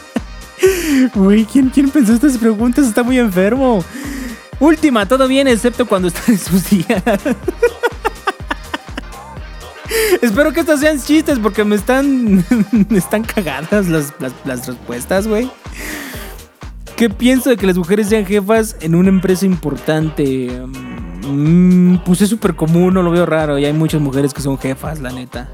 Uy, 1.14 1.44
¿quién, 1.44 1.70
¿quién 1.70 1.88
pensó 1.90 2.12
estas 2.14 2.36
preguntas? 2.36 2.86
Está 2.86 3.02
muy 3.02 3.18
enfermo. 3.18 3.84
Última, 4.58 5.06
todo 5.06 5.28
bien 5.28 5.48
excepto 5.48 5.86
cuando 5.86 6.08
están 6.08 6.34
en 6.34 6.38
sus 6.38 6.68
días. 6.68 7.02
Espero 10.22 10.52
que 10.52 10.60
estas 10.60 10.80
sean 10.80 11.00
chistes 11.00 11.38
porque 11.38 11.64
me 11.64 11.76
están. 11.76 12.44
me 12.88 12.98
están 12.98 13.22
cagadas 13.22 13.88
las, 13.88 14.12
las 14.44 14.66
respuestas, 14.66 15.28
güey. 15.28 15.50
¿Qué 16.96 17.08
pienso 17.10 17.50
de 17.50 17.56
que 17.56 17.66
las 17.66 17.76
mujeres 17.76 18.08
sean 18.08 18.26
jefas 18.26 18.76
en 18.80 18.94
una 18.94 19.08
empresa 19.08 19.46
importante? 19.46 20.62
Mm, 21.24 21.98
pues 21.98 22.20
es 22.20 22.28
súper 22.28 22.54
común, 22.54 22.94
no 22.94 23.02
lo 23.02 23.10
veo 23.10 23.26
raro. 23.26 23.58
Y 23.58 23.64
hay 23.64 23.72
muchas 23.72 24.00
mujeres 24.00 24.34
que 24.34 24.42
son 24.42 24.58
jefas, 24.58 25.00
la 25.00 25.10
neta. 25.10 25.48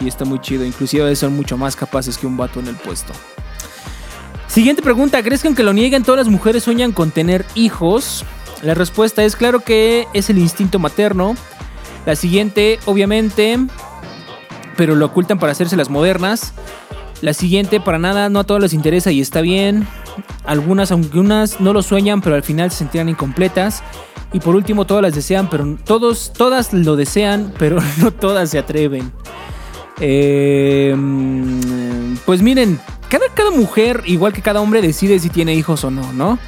Y 0.00 0.08
está 0.08 0.24
muy 0.24 0.40
chido. 0.40 0.64
Inclusive 0.64 1.14
son 1.16 1.34
mucho 1.36 1.56
más 1.56 1.76
capaces 1.76 2.18
que 2.18 2.26
un 2.26 2.36
vato 2.36 2.60
en 2.60 2.68
el 2.68 2.76
puesto. 2.76 3.12
Siguiente 4.46 4.82
pregunta. 4.82 5.22
¿Crees 5.22 5.42
que 5.42 5.48
aunque 5.48 5.62
lo 5.62 5.72
nieguen 5.72 6.02
todas 6.02 6.18
las 6.18 6.28
mujeres 6.28 6.62
sueñan 6.62 6.92
con 6.92 7.10
tener 7.10 7.44
hijos? 7.54 8.24
La 8.62 8.74
respuesta 8.74 9.24
es 9.24 9.34
claro 9.34 9.60
que 9.60 10.06
es 10.12 10.30
el 10.30 10.38
instinto 10.38 10.78
materno. 10.78 11.34
La 12.04 12.16
siguiente, 12.16 12.78
obviamente, 12.84 13.58
pero 14.76 14.94
lo 14.94 15.06
ocultan 15.06 15.38
para 15.38 15.52
hacerse 15.52 15.76
las 15.76 15.88
modernas. 15.88 16.52
La 17.20 17.32
siguiente, 17.32 17.80
para 17.80 17.98
nada, 17.98 18.28
no 18.28 18.40
a 18.40 18.44
todas 18.44 18.62
les 18.62 18.72
interesa 18.72 19.12
y 19.12 19.20
está 19.20 19.40
bien. 19.40 19.86
Algunas, 20.44 20.90
aunque 20.90 21.18
unas 21.18 21.60
no 21.60 21.72
lo 21.72 21.82
sueñan, 21.82 22.20
pero 22.20 22.34
al 22.34 22.42
final 22.42 22.70
se 22.70 22.78
sentirán 22.78 23.08
incompletas. 23.08 23.82
Y 24.32 24.40
por 24.40 24.56
último, 24.56 24.86
todas 24.86 25.02
las 25.02 25.14
desean, 25.14 25.48
pero 25.50 25.76
todos, 25.84 26.32
todas 26.32 26.72
lo 26.72 26.96
desean, 26.96 27.52
pero 27.58 27.78
no 27.98 28.10
todas 28.10 28.50
se 28.50 28.58
atreven. 28.58 29.12
Eh, 30.00 30.96
pues 32.24 32.42
miren, 32.42 32.80
cada, 33.08 33.26
cada 33.34 33.50
mujer, 33.50 34.02
igual 34.06 34.32
que 34.32 34.42
cada 34.42 34.60
hombre, 34.60 34.80
decide 34.80 35.18
si 35.18 35.28
tiene 35.28 35.54
hijos 35.54 35.84
o 35.84 35.90
no, 35.90 36.12
¿no? 36.12 36.38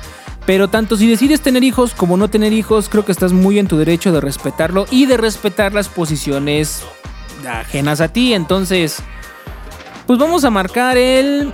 Pero 0.47 0.69
tanto 0.69 0.97
si 0.97 1.07
decides 1.07 1.41
tener 1.41 1.65
hijos 1.65 1.95
como 1.95 2.17
no 2.17 2.29
tener 2.29 2.53
hijos, 2.53 2.89
creo 2.89 3.05
que 3.05 3.13
estás 3.13 3.33
muy 3.33 3.59
en 3.59 3.67
tu 3.67 3.79
derecho 3.79 4.13
de 4.13 4.21
respetarlo 4.21 4.87
y 4.91 5.07
de 5.07 5.17
respetar 5.17 5.73
las 5.73 5.89
posiciones 5.89 6.83
ajenas 7.47 8.01
a 8.01 8.09
ti. 8.09 8.35
Entonces, 8.35 9.03
pues 10.07 10.19
vamos 10.19 10.45
a 10.45 10.51
marcar 10.51 10.99
el 10.99 11.53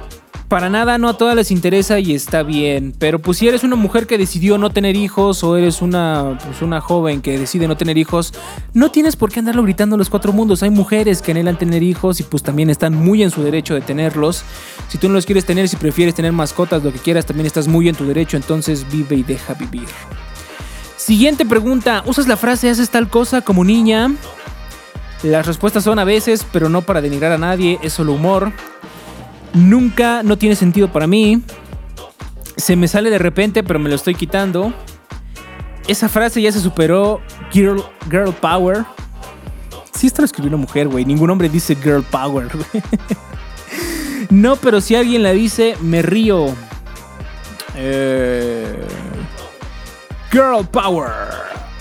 para 0.51 0.69
nada, 0.69 0.99
no 0.99 1.09
a 1.09 1.15
todas 1.15 1.37
les 1.37 1.53
interesa 1.53 2.01
y 2.01 2.13
está 2.13 2.43
bien. 2.43 2.93
Pero 2.99 3.21
pues 3.21 3.39
si 3.39 3.47
eres 3.47 3.63
una 3.63 3.77
mujer 3.77 4.09
que 4.09 4.19
decidió 4.19 4.59
no 4.59 4.71
tener 4.71 4.97
hijos 4.97 5.45
o 5.45 5.57
eres 5.57 5.81
una, 5.81 6.37
pues, 6.45 6.61
una 6.61 6.81
joven 6.81 7.23
que 7.23 7.39
decide 7.39 7.69
no 7.69 7.77
tener 7.77 7.97
hijos, 7.97 8.35
no 8.75 8.91
tienes 8.91 9.15
por 9.15 9.31
qué 9.31 9.39
andarlo 9.39 9.63
gritando 9.63 9.95
a 9.95 9.99
los 9.99 10.11
cuatro 10.11 10.33
mundos. 10.33 10.65
Hay 10.65 10.71
mujeres 10.71 11.23
que 11.23 11.31
anhelan 11.31 11.57
tener 11.57 11.85
hijos 11.85 12.19
y 12.19 12.25
pues 12.25 12.43
también 12.43 12.69
están 12.69 12.95
muy 12.95 13.23
en 13.23 13.31
su 13.31 13.45
derecho 13.45 13.75
de 13.75 13.81
tenerlos. 13.81 14.43
Si 14.89 14.99
tú 14.99 15.07
no 15.07 15.15
los 15.15 15.25
quieres 15.25 15.47
tener, 15.47 15.69
si 15.69 15.77
prefieres 15.77 16.17
tener 16.17 16.33
mascotas, 16.33 16.83
lo 16.83 16.93
que 16.93 16.99
quieras, 16.99 17.27
también 17.27 17.47
estás 17.47 17.69
muy 17.69 17.89
en 17.89 17.95
tu 17.95 18.05
derecho. 18.05 18.37
Entonces 18.37 18.85
vive 18.91 19.15
y 19.15 19.23
deja 19.23 19.55
vivir. 19.55 19.87
Siguiente 20.97 21.47
pregunta. 21.47 22.03
¿Usas 22.07 22.27
la 22.27 22.37
frase 22.37 22.71
haces 22.71 22.91
tal 22.91 23.09
cosa 23.09 23.43
como 23.43 23.65
niña? 23.65 24.13
Las 25.23 25.47
respuestas 25.47 25.85
son 25.85 26.01
a 26.01 26.05
veces, 26.05 26.45
pero 26.53 26.69
no 26.69 26.83
para 26.83 27.01
denigrar 27.01 27.31
a 27.31 27.39
nadie, 27.39 27.79
es 27.83 27.93
solo 27.93 28.15
humor. 28.15 28.53
Nunca, 29.55 30.23
no 30.23 30.39
tiene 30.39 30.55
sentido 30.57 30.93
para 30.93 31.07
mí. 31.07 31.43
Se 32.57 32.77
me 32.77 32.89
sale 32.89 33.11
de 33.11 33.19
repente, 33.19 33.63
pero 33.63 33.79
me 33.79 33.89
lo 33.89 33.97
estoy 33.97 34.15
quitando. 34.15 34.73
Esa 35.89 36.09
frase 36.09 36.41
ya 36.43 36.53
se 36.53 36.61
superó. 36.61 37.21
Girl, 37.53 37.83
girl 38.11 38.33
power. 38.33 38.85
Sí, 39.93 40.07
esto 40.07 40.23
lo 40.23 40.27
escribió 40.27 40.49
una 40.49 40.59
mujer, 40.59 40.89
güey. 40.89 41.05
Ningún 41.05 41.31
hombre 41.31 41.49
dice 41.49 41.75
girl 41.75 42.03
power, 42.03 42.49
güey. 42.53 42.85
No, 44.31 44.57
pero 44.57 44.81
si 44.81 44.95
alguien 44.95 45.23
la 45.23 45.33
dice, 45.33 45.77
me 45.81 46.03
río. 46.03 46.47
Eh, 47.77 48.87
girl 50.31 50.67
power. 50.71 51.11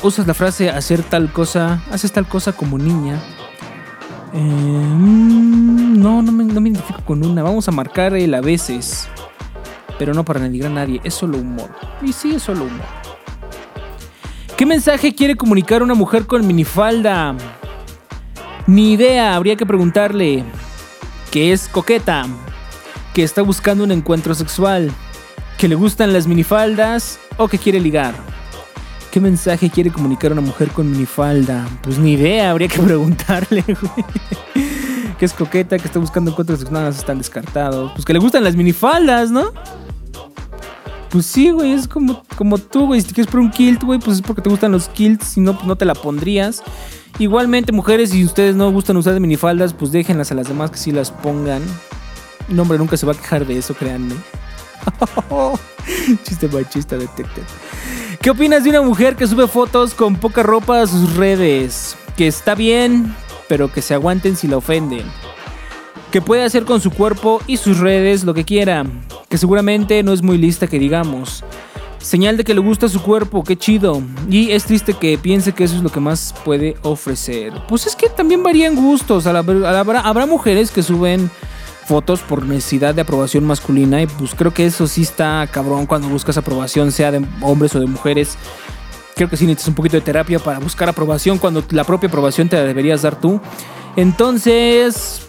Usas 0.02 0.26
la 0.26 0.34
frase 0.34 0.70
hacer 0.70 1.04
tal 1.04 1.32
cosa, 1.32 1.82
haces 1.92 2.12
tal 2.12 2.28
cosa 2.28 2.54
como 2.54 2.78
niña. 2.78 3.22
Eh, 4.33 4.38
mm, 4.38 6.01
no, 6.01 6.21
no 6.21 6.31
me, 6.31 6.43
no 6.43 6.62
me, 6.62 6.69
identifico 6.69 7.01
con 7.03 7.25
una. 7.25 7.43
Vamos 7.43 7.67
a 7.67 7.71
marcar 7.71 8.13
el 8.15 8.33
a 8.33 8.41
veces. 8.41 9.07
Pero 9.98 10.13
no 10.13 10.24
para 10.24 10.39
denigrar 10.39 10.71
a 10.71 10.75
nadie. 10.75 11.01
Es 11.03 11.13
solo 11.13 11.38
humor. 11.38 11.69
Y 12.01 12.13
sí, 12.13 12.36
es 12.36 12.43
solo 12.43 12.65
humor. 12.65 12.86
¿Qué 14.55 14.65
mensaje 14.65 15.15
quiere 15.15 15.36
comunicar 15.36 15.81
una 15.81 15.93
mujer 15.93 16.25
con 16.25 16.45
minifalda? 16.45 17.36
Ni 18.67 18.93
idea, 18.93 19.36
habría 19.36 19.55
que 19.55 19.65
preguntarle 19.65 20.43
que 21.31 21.53
es 21.53 21.67
coqueta, 21.67 22.25
que 23.13 23.24
está 23.24 23.41
buscando 23.41 23.83
un 23.83 23.91
encuentro 23.91 24.36
sexual, 24.36 24.91
que 25.57 25.67
le 25.67 25.75
gustan 25.75 26.13
las 26.13 26.27
minifaldas 26.27 27.19
o 27.38 27.48
que 27.48 27.57
quiere 27.57 27.79
ligar. 27.79 28.13
¿Qué 29.12 29.20
mensaje 29.20 29.70
quiere 29.72 29.89
comunicar 29.89 30.32
una 30.32 30.42
mujer 30.42 30.70
con 30.70 30.92
minifalda? 30.92 31.68
Pues 31.82 31.98
ni 31.98 32.13
idea, 32.13 32.51
habría 32.51 32.68
que 32.68 32.80
preguntarle, 32.84 33.63
güey. 33.66 34.06
Que 35.18 35.25
es 35.25 35.34
coqueta, 35.34 35.78
que 35.78 35.86
está 35.86 36.00
buscando 36.00 36.32
encuentros 36.32 36.60
sexuales, 36.60 36.98
están 36.98 37.18
descartados. 37.18 37.92
Pues 37.94 38.06
que 38.06 38.13
le 38.13 38.20
gustan 38.20 38.44
las 38.44 38.56
minifaldas, 38.56 39.32
¿no? 39.32 39.51
Pues 41.10 41.25
sí, 41.25 41.50
güey, 41.50 41.72
es 41.74 41.88
como, 41.88 42.24
como 42.38 42.60
tú, 42.60 42.86
güey. 42.86 43.01
Si 43.01 43.08
te 43.08 43.13
quieres 43.16 43.32
por 43.32 43.39
un 43.39 43.50
kilt, 43.50 43.84
güey, 43.84 44.00
pues 44.00 44.18
es 44.18 44.22
porque 44.22 44.44
te 44.44 44.50
gustan 44.50 44.72
los 44.72 44.89
kilts. 44.89 45.25
Si 45.25 45.42
no, 45.42 45.56
pues 45.56 45.66
no 45.66 45.75
te 45.75 45.86
la 45.86 45.96
pondrías. 45.96 46.62
Igualmente, 47.18 47.72
mujeres, 47.72 48.12
si 48.12 48.24
ustedes 48.24 48.56
no 48.56 48.72
gustan 48.72 48.96
usar 48.96 49.20
minifaldas, 49.20 49.74
pues 49.74 49.92
déjenlas 49.92 50.32
a 50.32 50.36
las 50.36 50.48
demás 50.48 50.70
que 50.70 50.78
sí 50.78 50.92
las 50.92 51.10
pongan. 51.10 51.63
No, 52.48 52.62
hombre, 52.62 52.78
nunca 52.78 52.96
se 52.96 53.08
va 53.08 53.13
a 53.13 53.16
quejar 53.16 53.46
de 53.46 53.58
eso, 53.58 53.74
créanme. 53.74 54.16
Chiste 56.24 56.48
machista 56.48 56.96
detected. 56.96 57.44
¿Qué 58.22 58.32
opinas 58.32 58.66
de 58.66 58.72
una 58.72 58.82
mujer 58.82 59.16
que 59.16 59.26
sube 59.26 59.48
fotos 59.48 59.94
con 59.94 60.18
poca 60.18 60.44
ropa 60.44 60.82
a 60.82 60.88
sus 60.88 61.16
redes? 61.16 61.96
Que 62.18 62.28
está 62.28 62.54
bien, 62.54 63.16
pero 63.48 63.72
que 63.72 63.82
se 63.82 63.94
aguanten 63.94 64.36
si 64.36 64.50
la 64.50 64.58
ofenden. 64.58 65.06
Que 66.12 66.20
puede 66.20 66.44
hacer 66.44 66.66
con 66.66 66.82
su 66.82 66.92
cuerpo 66.92 67.42
y 67.48 67.56
sus 67.56 67.80
redes 67.80 68.26
lo 68.26 68.34
que 68.34 68.44
quiera. 68.44 68.86
Que 69.30 69.38
seguramente 69.38 70.04
no 70.04 70.12
es 70.12 70.22
muy 70.22 70.38
lista 70.38 70.68
que 70.68 70.80
digamos. 70.80 71.46
Señal 72.00 72.36
de 72.36 72.44
que 72.44 72.54
le 72.54 72.60
gusta 72.60 72.90
su 72.90 73.02
cuerpo, 73.02 73.46
qué 73.46 73.56
chido. 73.56 74.02
Y 74.30 74.52
es 74.52 74.66
triste 74.66 74.96
que 74.96 75.18
piense 75.18 75.54
que 75.54 75.64
eso 75.64 75.78
es 75.78 75.82
lo 75.82 75.90
que 75.90 76.02
más 76.02 76.36
puede 76.44 76.76
ofrecer. 76.82 77.54
Pues 77.70 77.88
es 77.88 77.96
que 77.96 78.10
también 78.10 78.44
varían 78.44 78.76
gustos. 78.76 79.28
Habrá, 79.28 80.02
habrá 80.02 80.26
mujeres 80.26 80.72
que 80.72 80.84
suben 80.84 81.32
fotos 81.89 82.22
por 82.22 82.46
necesidad 82.46 82.93
de 82.93 83.01
aprobación 83.01 83.46
masculina 83.46 84.00
y 84.00 84.05
pues 84.05 84.36
creo 84.36 84.53
que 84.53 84.63
eso 84.63 84.86
sí 84.86 85.01
está 85.01 85.48
cabrón 85.51 85.88
cuando 85.88 86.08
buscas 86.08 86.38
aprobación, 86.38 86.91
sea 86.91 87.12
de 87.12 87.25
hombres 87.41 87.74
o 87.75 87.79
de 87.79 87.88
mujeres. 87.88 88.38
Creo 89.15 89.27
que 89.27 89.36
sí 89.36 89.48
necesitas 89.48 89.69
un 89.69 89.74
poquito 89.74 89.98
de 89.98 90.01
terapia 90.01 90.38
para 90.38 90.60
buscar 90.60 90.88
aprobación 90.88 91.39
cuando 91.39 91.63
la 91.72 91.84
propia 91.84 92.08
aprobación 92.08 92.48
te 92.48 92.58
la 92.58 92.63
deberías 92.63 93.01
dar 93.01 93.19
tú. 93.19 93.41
Entonces, 93.96 95.27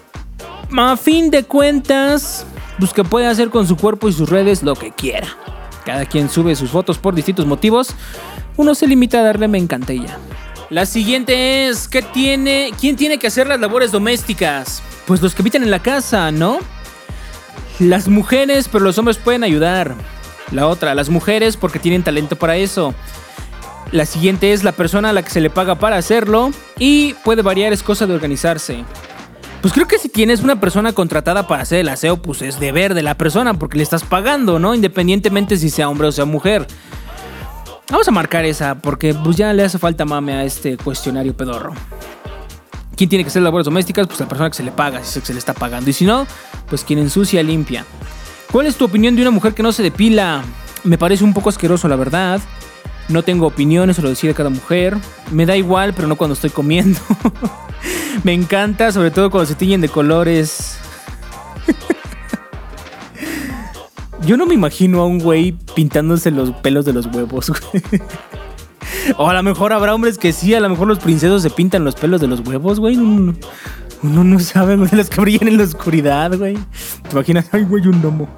a 0.76 0.98
fin 0.98 1.30
de 1.30 1.44
cuentas, 1.44 2.44
pues 2.78 2.92
que 2.92 3.04
puede 3.04 3.26
hacer 3.26 3.48
con 3.48 3.66
su 3.66 3.78
cuerpo 3.78 4.10
y 4.10 4.12
sus 4.12 4.28
redes 4.28 4.62
lo 4.62 4.74
que 4.74 4.90
quiera. 4.90 5.28
Cada 5.86 6.04
quien 6.04 6.28
sube 6.28 6.54
sus 6.56 6.70
fotos 6.70 6.98
por 6.98 7.14
distintos 7.14 7.46
motivos. 7.46 7.94
Uno 8.58 8.74
se 8.74 8.86
limita 8.86 9.20
a 9.20 9.22
darle 9.22 9.48
me 9.48 9.56
encanta 9.56 9.94
y 9.94 10.02
ya. 10.02 10.18
La 10.70 10.86
siguiente 10.86 11.66
es, 11.66 11.88
¿qué 11.88 12.00
tiene, 12.00 12.70
¿quién 12.80 12.94
tiene 12.94 13.18
que 13.18 13.26
hacer 13.26 13.48
las 13.48 13.58
labores 13.58 13.90
domésticas? 13.90 14.84
Pues 15.04 15.20
los 15.20 15.34
que 15.34 15.42
habitan 15.42 15.64
en 15.64 15.70
la 15.72 15.80
casa, 15.80 16.30
¿no? 16.30 16.60
Las 17.80 18.06
mujeres, 18.06 18.68
pero 18.68 18.84
los 18.84 18.96
hombres 18.96 19.18
pueden 19.18 19.42
ayudar. 19.42 19.96
La 20.52 20.68
otra, 20.68 20.94
las 20.94 21.08
mujeres 21.08 21.56
porque 21.56 21.80
tienen 21.80 22.04
talento 22.04 22.36
para 22.36 22.56
eso. 22.56 22.94
La 23.90 24.06
siguiente 24.06 24.52
es 24.52 24.62
la 24.62 24.70
persona 24.70 25.10
a 25.10 25.12
la 25.12 25.24
que 25.24 25.30
se 25.30 25.40
le 25.40 25.50
paga 25.50 25.74
para 25.74 25.96
hacerlo. 25.96 26.52
Y 26.78 27.14
puede 27.24 27.42
variar, 27.42 27.72
es 27.72 27.82
cosa 27.82 28.06
de 28.06 28.14
organizarse. 28.14 28.84
Pues 29.62 29.74
creo 29.74 29.88
que 29.88 29.98
si 29.98 30.08
tienes 30.08 30.40
una 30.40 30.60
persona 30.60 30.92
contratada 30.92 31.48
para 31.48 31.62
hacer 31.62 31.80
el 31.80 31.88
aseo, 31.88 32.22
pues 32.22 32.42
es 32.42 32.60
deber 32.60 32.94
de 32.94 33.02
la 33.02 33.16
persona 33.16 33.54
porque 33.54 33.76
le 33.76 33.82
estás 33.82 34.04
pagando, 34.04 34.60
¿no? 34.60 34.72
Independientemente 34.76 35.56
si 35.56 35.68
sea 35.68 35.88
hombre 35.88 36.06
o 36.06 36.12
sea 36.12 36.26
mujer. 36.26 36.68
Vamos 37.90 38.06
a 38.06 38.12
marcar 38.12 38.44
esa 38.44 38.76
porque 38.76 39.14
pues 39.14 39.36
ya 39.36 39.52
le 39.52 39.64
hace 39.64 39.78
falta 39.78 40.04
mame 40.04 40.32
a 40.32 40.44
este 40.44 40.76
cuestionario 40.76 41.36
pedorro. 41.36 41.74
¿Quién 42.96 43.10
tiene 43.10 43.24
que 43.24 43.28
hacer 43.28 43.42
labores 43.42 43.64
domésticas? 43.64 44.06
Pues 44.06 44.20
la 44.20 44.28
persona 44.28 44.48
que 44.48 44.56
se 44.56 44.62
le 44.62 44.70
paga, 44.70 45.02
si 45.02 45.20
se 45.20 45.32
le 45.32 45.38
está 45.38 45.54
pagando. 45.54 45.90
Y 45.90 45.92
si 45.92 46.04
no, 46.04 46.26
pues 46.68 46.84
quien 46.84 46.98
ensucia, 46.98 47.42
limpia. 47.42 47.84
¿Cuál 48.52 48.66
es 48.66 48.76
tu 48.76 48.84
opinión 48.84 49.16
de 49.16 49.22
una 49.22 49.30
mujer 49.30 49.54
que 49.54 49.62
no 49.62 49.72
se 49.72 49.82
depila? 49.82 50.42
Me 50.84 50.98
parece 50.98 51.24
un 51.24 51.34
poco 51.34 51.48
asqueroso, 51.48 51.88
la 51.88 51.96
verdad. 51.96 52.40
No 53.08 53.22
tengo 53.22 53.46
opiniones, 53.46 53.96
se 53.96 54.02
lo 54.02 54.08
decide 54.08 54.34
cada 54.34 54.50
mujer. 54.50 54.96
Me 55.32 55.46
da 55.46 55.56
igual, 55.56 55.94
pero 55.94 56.06
no 56.06 56.16
cuando 56.16 56.34
estoy 56.34 56.50
comiendo. 56.50 57.00
Me 58.24 58.34
encanta, 58.34 58.92
sobre 58.92 59.10
todo 59.10 59.30
cuando 59.30 59.46
se 59.46 59.56
tiñen 59.56 59.80
de 59.80 59.88
colores. 59.88 60.78
Yo 64.24 64.36
no 64.36 64.46
me 64.46 64.54
imagino 64.54 65.00
a 65.00 65.06
un 65.06 65.18
güey 65.18 65.56
pintándose 65.74 66.30
los 66.30 66.50
pelos 66.52 66.84
de 66.84 66.92
los 66.92 67.06
huevos, 67.06 67.50
güey. 67.50 67.82
O 69.16 69.28
a 69.28 69.34
lo 69.34 69.42
mejor 69.42 69.72
habrá 69.72 69.94
hombres 69.94 70.18
que 70.18 70.32
sí, 70.32 70.54
a 70.54 70.60
lo 70.60 70.68
mejor 70.68 70.88
los 70.88 70.98
princesos 70.98 71.42
se 71.42 71.50
pintan 71.50 71.84
los 71.84 71.94
pelos 71.94 72.20
de 72.20 72.26
los 72.26 72.40
huevos, 72.40 72.80
güey. 72.80 72.96
Uno, 72.96 73.34
no 74.02 74.40
sabe, 74.40 74.76
de 74.76 74.96
los 74.96 75.08
que 75.08 75.20
brillan 75.20 75.48
en 75.48 75.58
la 75.58 75.64
oscuridad, 75.64 76.36
güey. 76.36 76.54
¿Te 76.54 77.12
imaginas? 77.12 77.48
Ay, 77.52 77.64
güey, 77.64 77.86
un 77.86 78.00
gnomo. 78.00 78.28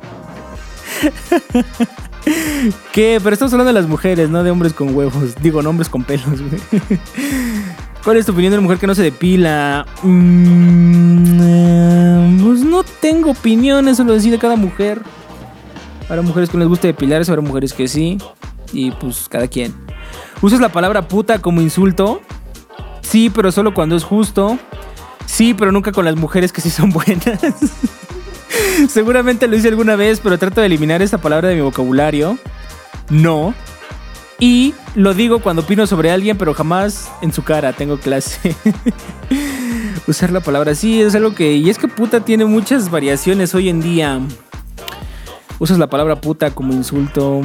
¿Qué? 2.93 3.19
Pero 3.23 3.33
estamos 3.35 3.53
hablando 3.53 3.73
de 3.73 3.81
las 3.81 3.89
mujeres, 3.89 4.31
no 4.31 4.45
de 4.45 4.51
hombres 4.51 4.73
con 4.73 4.95
huevos. 4.95 5.35
Digo, 5.41 5.63
no 5.63 5.71
hombres 5.71 5.89
con 5.89 6.05
pelos, 6.05 6.41
güey. 6.41 6.61
¿Cuál 8.05 8.17
es 8.17 8.27
tu 8.27 8.33
opinión 8.33 8.51
de 8.51 8.59
una 8.59 8.65
mujer 8.65 8.79
que 8.79 8.87
no 8.87 8.95
se 8.95 9.03
depila? 9.03 9.87
Mm, 10.03 11.43
pues 12.43 12.61
no 12.65 12.83
tengo 12.83 13.31
opinión, 13.31 13.89
eso 13.89 14.03
lo 14.05 14.13
decide 14.13 14.39
cada 14.39 14.57
mujer. 14.57 15.03
Habrá 16.09 16.23
mujeres 16.23 16.51
que 16.51 16.59
les 16.59 16.69
gusta 16.69 16.87
depilarse, 16.87 17.31
habrá 17.31 17.43
mujeres 17.43 17.73
que 17.73 17.89
sí. 17.89 18.19
Y 18.73 18.91
pues 18.93 19.29
cada 19.29 19.49
quien. 19.49 19.75
¿Usas 20.41 20.61
la 20.61 20.71
palabra 20.71 21.07
puta 21.09 21.41
como 21.41 21.61
insulto? 21.61 22.21
Sí, 23.03 23.31
pero 23.31 23.53
solo 23.53 23.75
cuando 23.75 23.97
es 23.97 24.05
justo. 24.05 24.59
Sí, 25.27 25.55
pero 25.55 25.73
nunca 25.73 25.93
con 25.93 26.05
las 26.05 26.17
mujeres 26.17 26.53
que 26.53 26.61
sí 26.61 26.71
son 26.71 26.91
buenas. 26.91 27.41
Seguramente 28.89 29.47
lo 29.49 29.57
hice 29.57 29.69
alguna 29.69 29.97
vez, 29.97 30.21
pero 30.23 30.39
trato 30.39 30.61
de 30.61 30.67
eliminar 30.67 31.03
esa 31.03 31.19
palabra 31.19 31.49
de 31.49 31.57
mi 31.57 31.61
vocabulario. 31.61 32.39
No. 33.09 33.55
Y 34.39 34.75
lo 34.95 35.15
digo 35.15 35.39
cuando 35.39 35.63
opino 35.63 35.87
sobre 35.87 36.11
alguien, 36.11 36.37
pero 36.37 36.55
jamás 36.55 37.11
en 37.23 37.33
su 37.33 37.45
cara 37.45 37.73
tengo 37.73 37.99
clase. 37.99 38.57
Usar 40.07 40.33
la 40.33 40.41
palabra 40.41 40.75
sí 40.75 41.01
es 41.01 41.15
algo 41.15 41.35
que... 41.35 41.53
Y 41.53 41.71
es 41.71 41.79
que 41.79 41.87
puta 41.87 42.25
tiene 42.25 42.45
muchas 42.45 42.91
variaciones 42.91 43.55
hoy 43.55 43.69
en 43.69 43.81
día. 43.81 44.21
Usas 45.63 45.79
la 45.79 45.87
palabra 45.87 46.21
puta 46.21 46.51
como 46.51 46.73
insulto. 46.73 47.41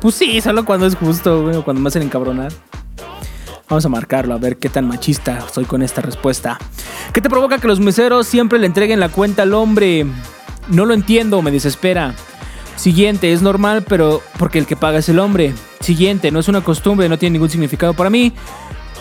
Pues 0.00 0.14
sí, 0.14 0.40
solo 0.40 0.64
cuando 0.64 0.86
es 0.86 0.94
justo, 0.94 1.42
güey, 1.42 1.56
o 1.56 1.62
cuando 1.62 1.82
me 1.82 1.88
hacen 1.88 2.00
encabronar. 2.00 2.50
Vamos 3.68 3.84
a 3.84 3.90
marcarlo, 3.90 4.32
a 4.32 4.38
ver 4.38 4.56
qué 4.56 4.70
tan 4.70 4.88
machista 4.88 5.46
soy 5.52 5.66
con 5.66 5.82
esta 5.82 6.00
respuesta. 6.00 6.58
¿Qué 7.12 7.20
te 7.20 7.28
provoca 7.28 7.58
que 7.58 7.68
los 7.68 7.78
meseros 7.78 8.26
siempre 8.26 8.58
le 8.58 8.64
entreguen 8.64 9.00
la 9.00 9.10
cuenta 9.10 9.42
al 9.42 9.52
hombre? 9.52 10.06
No 10.68 10.86
lo 10.86 10.94
entiendo, 10.94 11.42
me 11.42 11.50
desespera. 11.50 12.14
Siguiente, 12.76 13.34
es 13.34 13.42
normal, 13.42 13.84
pero 13.86 14.22
porque 14.38 14.58
el 14.58 14.64
que 14.64 14.76
paga 14.76 15.00
es 15.00 15.10
el 15.10 15.18
hombre. 15.18 15.52
Siguiente, 15.80 16.30
no 16.30 16.40
es 16.40 16.48
una 16.48 16.62
costumbre, 16.62 17.10
no 17.10 17.18
tiene 17.18 17.34
ningún 17.34 17.50
significado 17.50 17.92
para 17.92 18.08
mí. 18.08 18.32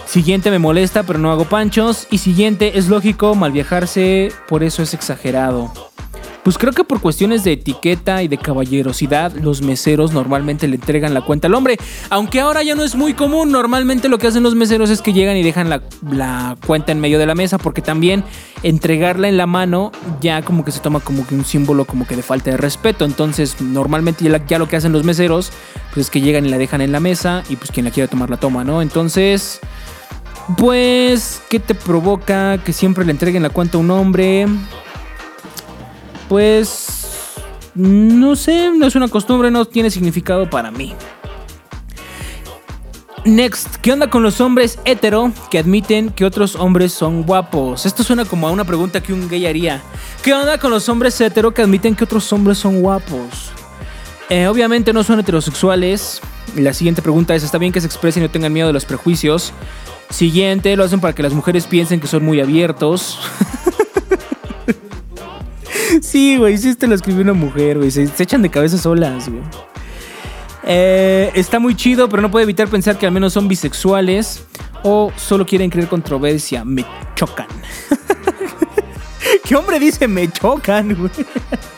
Siguiente, 0.06 0.52
me 0.52 0.60
molesta, 0.60 1.04
pero 1.04 1.20
no 1.20 1.32
hago 1.32 1.46
panchos. 1.46 2.06
Y 2.12 2.17
siguiente, 2.17 2.78
es 2.78 2.89
lógico, 2.89 3.34
mal 3.34 3.54
viajarse, 3.54 4.34
por 4.50 4.62
eso 4.62 4.84
es 4.84 4.93
exagerado. 4.93 5.72
Pues 6.48 6.58
creo 6.58 6.72
que 6.72 6.86
por 6.86 7.02
cuestiones 7.02 7.44
de 7.44 7.52
etiqueta 7.52 8.24
y 8.24 8.30
de 8.30 8.38
caballerosidad, 8.38 9.34
los 9.34 9.62
meseros 9.62 10.14
normalmente 10.14 10.66
le 10.70 10.76
entregan 10.76 11.14
la 11.14 11.20
cuenta 11.20 11.50
al 11.50 11.56
hombre. 11.56 11.76
Aunque 12.10 12.40
ahora 12.40 12.64
ya 12.64 12.74
no 12.74 12.86
es 12.86 12.96
muy 12.96 13.14
común. 13.14 13.52
Normalmente 13.52 14.08
lo 14.08 14.18
que 14.18 14.28
hacen 14.28 14.44
los 14.44 14.56
meseros 14.56 14.90
es 14.90 15.02
que 15.02 15.12
llegan 15.12 15.36
y 15.36 15.44
dejan 15.44 15.70
la, 15.70 16.56
cuenta 16.66 16.94
en 16.94 17.02
medio 17.02 17.20
de 17.20 17.26
la 17.26 17.36
mesa. 17.36 17.58
Porque 17.58 17.82
también 17.82 18.24
entregarla 18.64 19.28
en 19.28 19.36
la 19.36 19.46
mano 19.46 19.92
ya 20.22 20.42
como 20.42 20.64
que 20.64 20.72
se 20.72 20.80
toma 20.80 21.02
como 21.02 21.28
que 21.28 21.36
un 21.36 21.44
símbolo 21.44 21.84
como 21.84 22.08
que 22.08 22.16
de 22.16 22.24
falta 22.24 22.50
de 22.50 22.56
respeto. 22.56 23.04
Entonces, 23.04 23.60
normalmente 23.60 24.24
ya, 24.48 24.58
lo 24.58 24.70
que 24.70 24.78
hacen 24.78 24.94
los 24.94 25.04
meseros, 25.04 25.52
pues 25.94 26.06
es 26.06 26.10
que 26.10 26.22
llegan 26.22 26.46
y 26.46 26.50
la 26.50 26.58
dejan 26.58 26.80
en 26.80 26.94
la 26.94 27.02
mesa. 27.02 27.44
Y 27.50 27.58
pues 27.58 27.72
quien 27.72 27.84
la 27.84 27.92
quiera 27.92 28.10
tomar 28.10 28.30
la 28.30 28.38
toma, 28.38 28.64
¿no? 28.64 28.82
Entonces. 28.82 29.60
Pues, 30.58 31.42
¿qué 31.50 31.60
te 31.60 31.76
provoca 31.76 32.58
que 32.64 32.72
siempre 32.72 33.04
le 33.04 33.12
entreguen 33.12 33.44
la 33.44 33.50
cuenta 33.50 33.78
a 33.78 33.82
un 33.82 33.92
hombre? 33.92 34.48
Pues 36.28 37.08
no 37.76 38.36
sé, 38.36 38.72
no 38.72 38.88
es 38.88 38.96
una 38.96 39.08
costumbre, 39.08 39.52
no 39.52 39.66
tiene 39.66 39.92
significado 39.92 40.50
para 40.50 40.72
mí. 40.72 40.96
Next, 43.24 43.76
¿qué 43.82 43.92
onda 43.92 44.10
con 44.10 44.24
los 44.24 44.40
hombres 44.40 44.80
hetero 44.86 45.34
que 45.52 45.60
admiten 45.60 46.10
que 46.12 46.24
otros 46.24 46.56
hombres 46.56 46.94
son 46.94 47.24
guapos? 47.24 47.86
Esto 47.86 48.02
suena 48.02 48.24
como 48.24 48.48
a 48.48 48.52
una 48.52 48.63
pregunta 48.63 49.04
que 49.04 49.12
un 49.12 49.28
gay 49.28 49.46
haría. 49.46 49.82
¿Qué 50.24 50.34
onda 50.34 50.58
con 50.58 50.72
los 50.72 50.88
hombres 50.88 51.20
hetero 51.20 51.54
que 51.54 51.62
admiten 51.62 51.94
que 51.94 52.06
otros 52.06 52.32
hombres 52.32 52.58
son 52.58 52.82
guapos? 52.82 53.52
Eh, 54.30 54.48
obviamente 54.48 54.94
no 54.94 55.04
son 55.04 55.20
heterosexuales. 55.20 56.22
La 56.56 56.74
siguiente 56.74 57.02
pregunta 57.02 57.36
es, 57.36 57.44
¿está 57.44 57.58
bien 57.58 57.74
que 57.74 57.82
se 57.82 57.88
expresen 57.88 58.24
y 58.24 58.28
no 58.28 58.32
tengan 58.32 58.54
miedo 58.54 58.68
de 58.68 58.74
los 58.74 58.86
prejuicios? 58.86 59.52
Siguiente, 60.10 60.76
lo 60.78 60.86
hacen 60.86 61.02
para 61.02 61.13
que 61.13 61.22
las 61.22 61.34
mujeres 61.34 61.68
piensen 61.68 62.00
que 62.00 62.08
son 62.08 62.24
muy 62.24 62.40
abiertos. 62.40 63.20
Sí, 66.02 66.38
güey, 66.38 66.58
sí, 66.58 66.69
este 66.69 66.88
lo 66.88 66.95
escribió 66.95 67.21
una 67.21 67.34
mujer, 67.34 67.78
güey. 67.78 67.91
Se, 67.91 68.04
echan 68.04 68.41
de 68.41 68.50
cabeza 68.50 68.78
solas, 68.78 69.30
güey. 69.30 69.41
Eh, 70.63 71.32
está 71.34 71.60
muy 71.60 71.76
chido, 71.76 72.10
pero 72.10 72.21
no 72.21 72.30
puede 72.30 72.43
evitar 72.43 72.67
pensar 72.67 72.97
que 72.97 73.06
al 73.06 73.12
menos 73.12 73.34
son 73.34 73.47
bisexuales. 73.47 74.43
o 74.84 75.12
solo 75.15 75.45
quieren 75.45 75.69
crear 75.69 75.88
controversia. 75.88 76.63
Me 76.63 76.86
chocan. 77.15 77.47
¿Qué 79.43 79.56
hombre 79.56 79.80
dice 79.80 80.08
me 80.08 80.30
chocan, 80.30 80.95
güey? 80.95 81.12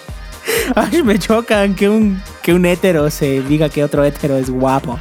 Ay, 0.75 1.03
me 1.03 1.17
chocan 1.19 1.75
que 1.75 1.89
un, 1.89 2.21
que 2.41 2.53
un 2.53 2.65
hétero 2.65 3.09
se 3.09 3.41
diga 3.43 3.69
que 3.69 3.83
otro 3.83 4.03
hétero 4.03 4.37
es 4.37 4.49
guapo. 4.49 4.99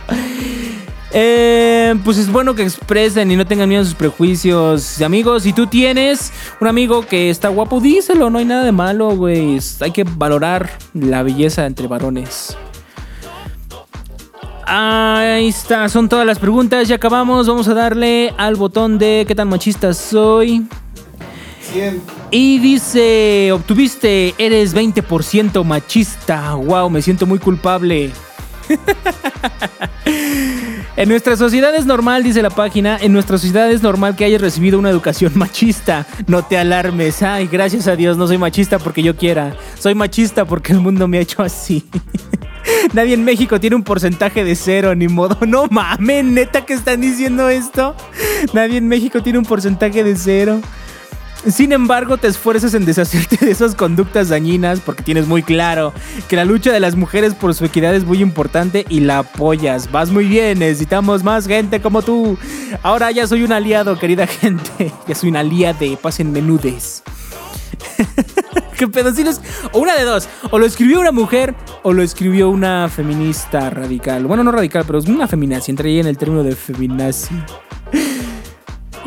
Eh, 1.10 1.94
pues 2.04 2.18
es 2.18 2.30
bueno 2.30 2.54
que 2.54 2.62
expresen 2.62 3.30
y 3.30 3.36
no 3.36 3.46
tengan 3.46 3.68
miedo 3.68 3.82
a 3.82 3.84
sus 3.84 3.94
prejuicios. 3.94 5.00
Amigos, 5.00 5.44
si 5.44 5.52
tú 5.52 5.66
tienes 5.66 6.32
un 6.60 6.68
amigo 6.68 7.06
que 7.06 7.30
está 7.30 7.48
guapo, 7.48 7.80
díselo, 7.80 8.28
no 8.30 8.38
hay 8.38 8.44
nada 8.44 8.64
de 8.64 8.72
malo, 8.72 9.16
güey. 9.16 9.58
Hay 9.80 9.90
que 9.90 10.04
valorar 10.04 10.70
la 10.92 11.22
belleza 11.22 11.66
entre 11.66 11.86
varones. 11.86 12.56
Ahí 14.66 15.48
está, 15.48 15.88
son 15.88 16.10
todas 16.10 16.26
las 16.26 16.38
preguntas. 16.38 16.86
Ya 16.88 16.96
acabamos. 16.96 17.46
Vamos 17.46 17.68
a 17.68 17.74
darle 17.74 18.34
al 18.36 18.56
botón 18.56 18.98
de 18.98 19.24
qué 19.26 19.34
tan 19.34 19.48
machista 19.48 19.94
soy. 19.94 20.66
100. 21.72 22.02
Y 22.30 22.58
dice, 22.58 23.50
obtuviste, 23.52 24.34
eres 24.36 24.74
20% 24.74 25.64
machista. 25.64 26.54
Wow, 26.54 26.90
me 26.90 27.00
siento 27.00 27.24
muy 27.24 27.38
culpable. 27.38 28.10
en 30.98 31.08
nuestra 31.08 31.36
sociedad 31.36 31.72
es 31.76 31.86
normal, 31.86 32.24
dice 32.24 32.42
la 32.42 32.50
página, 32.50 32.98
en 33.00 33.12
nuestra 33.12 33.38
sociedad 33.38 33.70
es 33.70 33.84
normal 33.84 34.16
que 34.16 34.24
hayas 34.24 34.40
recibido 34.40 34.80
una 34.80 34.90
educación 34.90 35.30
machista. 35.36 36.04
No 36.26 36.42
te 36.44 36.58
alarmes. 36.58 37.22
Ay, 37.22 37.46
gracias 37.46 37.86
a 37.86 37.94
Dios, 37.94 38.16
no 38.16 38.26
soy 38.26 38.36
machista 38.36 38.80
porque 38.80 39.00
yo 39.00 39.16
quiera. 39.16 39.54
Soy 39.78 39.94
machista 39.94 40.44
porque 40.44 40.72
el 40.72 40.80
mundo 40.80 41.06
me 41.06 41.18
ha 41.18 41.20
hecho 41.20 41.40
así. 41.40 41.84
Nadie 42.94 43.14
en 43.14 43.24
México 43.24 43.60
tiene 43.60 43.76
un 43.76 43.84
porcentaje 43.84 44.42
de 44.42 44.56
cero, 44.56 44.92
ni 44.96 45.06
modo. 45.06 45.38
No 45.46 45.66
mames, 45.70 46.24
neta 46.24 46.66
que 46.66 46.74
están 46.74 47.00
diciendo 47.00 47.48
esto. 47.48 47.94
Nadie 48.52 48.78
en 48.78 48.88
México 48.88 49.22
tiene 49.22 49.38
un 49.38 49.44
porcentaje 49.44 50.02
de 50.02 50.16
cero. 50.16 50.60
Sin 51.46 51.72
embargo, 51.72 52.18
te 52.18 52.26
esfuerzas 52.26 52.74
en 52.74 52.84
deshacerte 52.84 53.44
de 53.44 53.50
esas 53.52 53.74
conductas 53.74 54.28
dañinas 54.28 54.80
porque 54.80 55.02
tienes 55.02 55.26
muy 55.26 55.42
claro 55.42 55.92
que 56.28 56.36
la 56.36 56.44
lucha 56.44 56.72
de 56.72 56.80
las 56.80 56.96
mujeres 56.96 57.34
por 57.34 57.54
su 57.54 57.64
equidad 57.64 57.94
es 57.94 58.04
muy 58.04 58.20
importante 58.20 58.84
y 58.88 59.00
la 59.00 59.20
apoyas. 59.20 59.90
Vas 59.90 60.10
muy 60.10 60.26
bien, 60.26 60.58
necesitamos 60.58 61.22
más 61.22 61.46
gente 61.46 61.80
como 61.80 62.02
tú. 62.02 62.36
Ahora 62.82 63.10
ya 63.12 63.26
soy 63.26 63.44
un 63.44 63.52
aliado, 63.52 63.98
querida 63.98 64.26
gente. 64.26 64.92
Ya 65.06 65.14
soy 65.14 65.30
un 65.30 65.36
aliado, 65.36 65.96
pasen 66.02 66.32
menudes. 66.32 67.02
¿Qué 68.76 68.86
pedo? 68.86 69.12
o 69.72 69.78
una 69.78 69.96
de 69.96 70.04
dos. 70.04 70.28
O 70.50 70.58
lo 70.58 70.66
escribió 70.66 71.00
una 71.00 71.12
mujer 71.12 71.54
o 71.82 71.92
lo 71.92 72.02
escribió 72.02 72.48
una 72.50 72.88
feminista 72.88 73.70
radical. 73.70 74.26
Bueno, 74.26 74.44
no 74.44 74.52
radical, 74.52 74.84
pero 74.86 74.98
es 74.98 75.06
una 75.06 75.26
feminazi. 75.26 75.70
Entré 75.70 75.90
ahí 75.90 76.00
en 76.00 76.06
el 76.06 76.18
término 76.18 76.42
de 76.42 76.54
feminazi. 76.54 77.34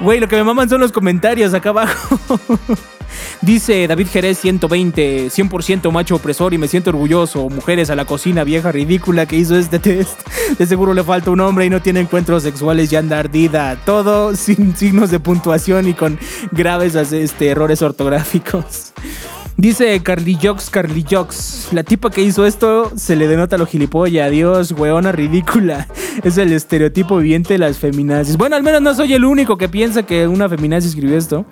Güey, 0.02 0.20
lo 0.20 0.28
que 0.28 0.36
me 0.36 0.44
maman 0.44 0.68
son 0.68 0.82
los 0.82 0.92
comentarios 0.92 1.54
acá 1.54 1.70
abajo. 1.70 2.20
Dice 3.42 3.88
David 3.88 4.08
Jerez 4.08 4.40
120, 4.40 5.28
100% 5.28 5.92
macho 5.92 6.16
opresor 6.16 6.56
y 6.56 6.58
me 6.58 6.68
siento 6.68 6.90
orgulloso. 6.90 7.50
Mujeres 7.50 7.92
a 7.92 7.96
la 7.96 8.06
cocina 8.06 8.44
vieja 8.44 8.72
ridícula 8.72 9.28
que 9.28 9.36
hizo 9.36 9.56
este 9.56 9.78
test. 9.78 10.20
De 10.58 10.66
seguro 10.66 10.96
le 10.96 11.04
falta 11.04 11.30
un 11.30 11.40
hombre 11.40 11.66
y 11.68 11.70
no 11.70 11.82
tiene 11.84 12.00
encuentros 12.00 12.42
sexuales 12.42 12.92
y 12.92 12.96
anda 12.96 13.20
ardida. 13.20 13.76
Todo 13.86 14.36
sin 14.36 14.76
signos 14.76 15.12
de 15.12 15.20
puntuación 15.20 15.88
y 15.88 15.94
con 15.94 16.18
graves 16.52 16.96
este, 16.96 17.50
errores 17.50 17.84
ortográficos. 17.84 18.94
Dice 19.58 20.02
Carly 20.02 20.38
Jocks, 20.42 20.70
Carly 20.70 21.06
Jocks. 21.10 21.70
La 21.72 21.84
tipa 21.84 22.10
que 22.10 22.22
hizo 22.22 22.46
esto 22.46 22.92
se 22.96 23.16
le 23.16 23.28
denota 23.28 23.58
lo 23.58 23.66
gilipollas. 23.66 24.28
Adiós, 24.28 24.72
weona 24.72 25.12
ridícula. 25.12 25.88
Es 26.24 26.38
el 26.38 26.52
estereotipo 26.52 27.18
viviente 27.18 27.54
de 27.54 27.60
las 27.60 27.78
feminazis. 27.78 28.38
Bueno, 28.38 28.56
al 28.56 28.64
menos 28.64 28.82
no 28.82 28.94
soy 28.94 29.14
el 29.14 29.24
único 29.24 29.58
que 29.58 29.70
piensa 29.70 30.04
que 30.04 30.28
una 30.28 30.50
feminazi 30.50 30.90
escribió 30.90 31.18
esto. 31.18 31.46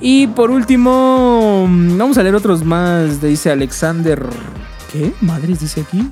Y 0.00 0.26
por 0.28 0.50
último, 0.50 1.66
vamos 1.68 2.18
a 2.18 2.22
leer 2.22 2.34
otros 2.34 2.64
más. 2.64 3.20
Dice 3.22 3.50
Alexander. 3.50 4.24
¿Qué? 4.92 5.12
Madres 5.20 5.60
dice 5.60 5.82
aquí. 5.82 6.10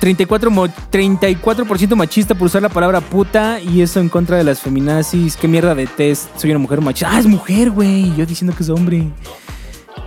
34%, 0.00 0.72
34 0.90 1.96
machista 1.96 2.34
por 2.34 2.46
usar 2.46 2.62
la 2.62 2.68
palabra 2.68 3.00
puta 3.00 3.60
y 3.60 3.80
eso 3.80 4.00
en 4.00 4.08
contra 4.08 4.36
de 4.36 4.44
las 4.44 4.60
feminazis. 4.60 5.36
Qué 5.36 5.48
mierda 5.48 5.74
de 5.74 5.86
test. 5.86 6.28
Soy 6.36 6.50
una 6.50 6.58
mujer 6.58 6.80
machista. 6.80 7.10
Ah, 7.12 7.18
es 7.18 7.26
mujer, 7.26 7.70
güey. 7.70 8.14
Yo 8.16 8.26
diciendo 8.26 8.54
que 8.56 8.62
es 8.62 8.68
hombre. 8.68 9.08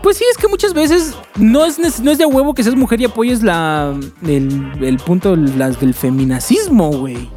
Pues 0.01 0.17
sí, 0.17 0.23
es 0.31 0.37
que 0.37 0.47
muchas 0.47 0.73
veces 0.73 1.15
no 1.35 1.65
es, 1.65 1.99
no 1.99 2.11
es 2.11 2.17
de 2.17 2.25
huevo 2.25 2.53
que 2.53 2.63
seas 2.63 2.75
mujer 2.75 3.01
y 3.01 3.05
apoyes 3.05 3.43
la, 3.43 3.93
el, 4.25 4.97
punto 5.05 5.35
del 5.35 5.93
feminacismo, 5.93 6.91
güey. 6.91 7.29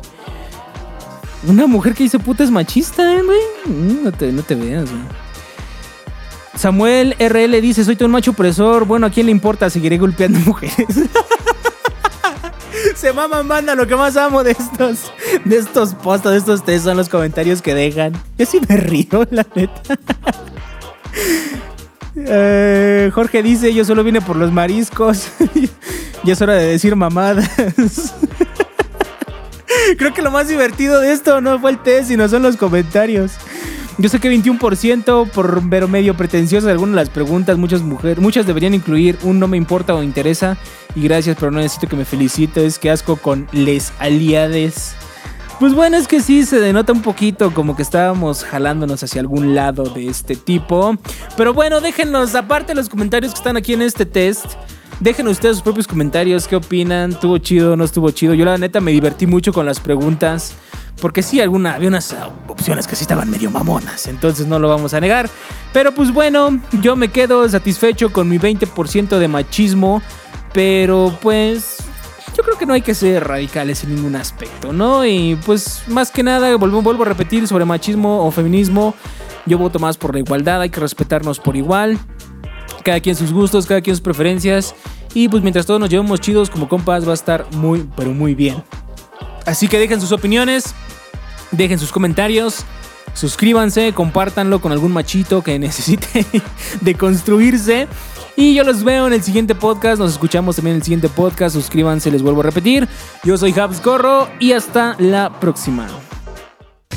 Una 1.48 1.66
mujer 1.66 1.94
que 1.94 2.04
dice 2.04 2.20
puta 2.20 2.44
es 2.44 2.50
machista, 2.50 3.16
¿eh, 3.16 3.22
güey. 3.22 3.40
Mm, 3.66 4.04
no 4.04 4.12
te, 4.12 4.30
no 4.30 4.42
te 4.42 4.54
veas, 4.54 4.88
güey. 4.88 5.02
Samuel 6.54 7.16
RL 7.18 7.60
dice, 7.60 7.84
soy 7.84 7.96
todo 7.96 8.06
un 8.06 8.12
macho 8.12 8.32
opresor. 8.32 8.84
Bueno, 8.84 9.06
¿a 9.06 9.10
quién 9.10 9.26
le 9.26 9.32
importa? 9.32 9.68
Seguiré 9.70 9.98
golpeando 9.98 10.38
mujeres. 10.46 11.00
Se 12.94 13.12
maman 13.12 13.48
banda, 13.48 13.74
lo 13.74 13.86
que 13.86 13.96
más 13.96 14.16
amo 14.16 14.42
de 14.44 14.52
estos, 14.52 15.12
de 15.44 15.56
estos 15.56 15.94
posts, 15.94 16.30
de 16.30 16.36
estos 16.36 16.64
test 16.64 16.84
son 16.84 16.96
los 16.96 17.08
comentarios 17.08 17.62
que 17.62 17.74
dejan. 17.74 18.12
Yo 18.38 18.46
sí 18.46 18.60
me 18.68 18.76
río, 18.76 19.26
la 19.30 19.46
neta. 19.54 19.98
Eh, 22.14 23.10
Jorge 23.14 23.42
dice, 23.42 23.72
yo 23.72 23.84
solo 23.84 24.04
vine 24.04 24.20
por 24.20 24.36
los 24.36 24.52
mariscos. 24.52 25.28
ya 26.24 26.32
es 26.32 26.42
hora 26.42 26.54
de 26.54 26.66
decir 26.66 26.96
mamadas. 26.96 27.48
Creo 29.98 30.12
que 30.14 30.22
lo 30.22 30.30
más 30.30 30.48
divertido 30.48 31.00
de 31.00 31.12
esto 31.12 31.40
no 31.40 31.58
fue 31.58 31.72
el 31.72 31.78
test, 31.82 32.08
sino 32.08 32.28
son 32.28 32.42
los 32.42 32.56
comentarios. 32.56 33.32
Yo 33.98 34.08
sé 34.08 34.20
que 34.20 34.30
21% 34.30 35.30
por 35.30 35.68
ver 35.68 35.86
medio 35.86 36.16
pretencioso 36.16 36.66
de 36.66 36.72
algunas 36.72 36.94
de 36.94 37.02
las 37.02 37.10
preguntas, 37.10 37.58
muchas 37.58 37.82
mujeres, 37.82 38.18
muchas 38.18 38.46
deberían 38.46 38.74
incluir 38.74 39.18
un 39.22 39.38
no 39.38 39.48
me 39.48 39.56
importa 39.56 39.94
o 39.94 40.02
interesa 40.02 40.56
y 40.94 41.02
gracias, 41.02 41.36
pero 41.38 41.50
no 41.50 41.58
necesito 41.58 41.88
que 41.88 41.96
me 41.96 42.04
felicites, 42.04 42.78
que 42.78 42.90
asco 42.90 43.16
con 43.16 43.46
les 43.52 43.92
aliades. 43.98 44.94
Pues 45.60 45.74
bueno, 45.74 45.96
es 45.96 46.08
que 46.08 46.20
sí 46.20 46.44
se 46.44 46.58
denota 46.58 46.92
un 46.92 47.02
poquito 47.02 47.52
como 47.52 47.76
que 47.76 47.82
estábamos 47.82 48.44
jalándonos 48.44 49.02
hacia 49.02 49.20
algún 49.20 49.54
lado 49.54 49.84
de 49.84 50.08
este 50.08 50.36
tipo. 50.36 50.96
Pero 51.36 51.54
bueno, 51.54 51.80
déjenos, 51.80 52.34
aparte 52.34 52.74
los 52.74 52.88
comentarios 52.88 53.32
que 53.32 53.38
están 53.38 53.56
aquí 53.56 53.74
en 53.74 53.82
este 53.82 54.06
test, 54.06 54.46
Dejen 55.02 55.26
ustedes 55.26 55.56
sus 55.56 55.64
propios 55.64 55.88
comentarios, 55.88 56.46
qué 56.46 56.54
opinan, 56.54 57.10
estuvo 57.10 57.36
chido, 57.38 57.76
no 57.76 57.82
estuvo 57.82 58.12
chido. 58.12 58.34
Yo 58.34 58.44
la 58.44 58.56
neta 58.56 58.80
me 58.80 58.92
divertí 58.92 59.26
mucho 59.26 59.52
con 59.52 59.66
las 59.66 59.80
preguntas. 59.80 60.54
Porque 61.02 61.22
sí, 61.22 61.40
alguna, 61.40 61.74
había 61.74 61.88
unas 61.88 62.14
opciones 62.46 62.86
que 62.86 62.94
sí 62.94 63.02
estaban 63.02 63.28
medio 63.28 63.50
mamonas, 63.50 64.06
entonces 64.06 64.46
no 64.46 64.60
lo 64.60 64.68
vamos 64.68 64.94
a 64.94 65.00
negar. 65.00 65.28
Pero 65.72 65.92
pues 65.92 66.14
bueno, 66.14 66.60
yo 66.80 66.94
me 66.94 67.08
quedo 67.08 67.46
satisfecho 67.48 68.12
con 68.12 68.28
mi 68.28 68.38
20% 68.38 69.18
de 69.18 69.28
machismo. 69.28 70.00
Pero 70.52 71.12
pues 71.20 71.78
yo 72.36 72.44
creo 72.44 72.56
que 72.56 72.66
no 72.66 72.74
hay 72.74 72.82
que 72.82 72.94
ser 72.94 73.26
radicales 73.26 73.82
en 73.82 73.96
ningún 73.96 74.14
aspecto, 74.14 74.72
¿no? 74.72 75.04
Y 75.04 75.36
pues 75.44 75.82
más 75.88 76.12
que 76.12 76.22
nada, 76.22 76.54
vuelvo, 76.56 76.82
vuelvo 76.82 77.02
a 77.02 77.06
repetir 77.06 77.48
sobre 77.48 77.64
machismo 77.64 78.24
o 78.24 78.30
feminismo. 78.30 78.94
Yo 79.44 79.58
voto 79.58 79.80
más 79.80 79.96
por 79.96 80.14
la 80.14 80.20
igualdad, 80.20 80.60
hay 80.60 80.70
que 80.70 80.78
respetarnos 80.78 81.40
por 81.40 81.56
igual 81.56 81.98
cada 82.84 83.00
quien 83.00 83.16
sus 83.16 83.32
gustos, 83.32 83.66
cada 83.66 83.80
quien 83.80 83.96
sus 83.96 84.02
preferencias. 84.02 84.74
Y 85.14 85.28
pues 85.28 85.42
mientras 85.42 85.66
todos 85.66 85.80
nos 85.80 85.90
llevemos 85.90 86.20
chidos 86.20 86.48
como 86.48 86.68
compas, 86.68 87.06
va 87.06 87.10
a 87.10 87.14
estar 87.14 87.46
muy, 87.52 87.88
pero 87.96 88.12
muy 88.12 88.34
bien. 88.34 88.62
Así 89.46 89.68
que 89.68 89.78
dejen 89.78 90.00
sus 90.00 90.12
opiniones, 90.12 90.74
dejen 91.52 91.78
sus 91.78 91.92
comentarios, 91.92 92.64
suscríbanse, 93.14 93.92
compártanlo 93.92 94.60
con 94.60 94.72
algún 94.72 94.92
machito 94.92 95.42
que 95.42 95.58
necesite 95.58 96.26
de 96.80 96.94
construirse. 96.94 97.88
Y 98.34 98.54
yo 98.54 98.64
los 98.64 98.82
veo 98.82 99.06
en 99.06 99.12
el 99.12 99.22
siguiente 99.22 99.54
podcast. 99.54 99.98
Nos 99.98 100.12
escuchamos 100.12 100.56
también 100.56 100.76
en 100.76 100.80
el 100.80 100.84
siguiente 100.84 101.08
podcast. 101.08 101.54
Suscríbanse, 101.54 102.10
les 102.10 102.22
vuelvo 102.22 102.40
a 102.40 102.44
repetir. 102.44 102.88
Yo 103.24 103.36
soy 103.36 103.52
Habs 103.58 103.82
Gorro 103.82 104.28
y 104.40 104.52
hasta 104.52 104.96
la 104.98 105.38
próxima. 105.38 105.86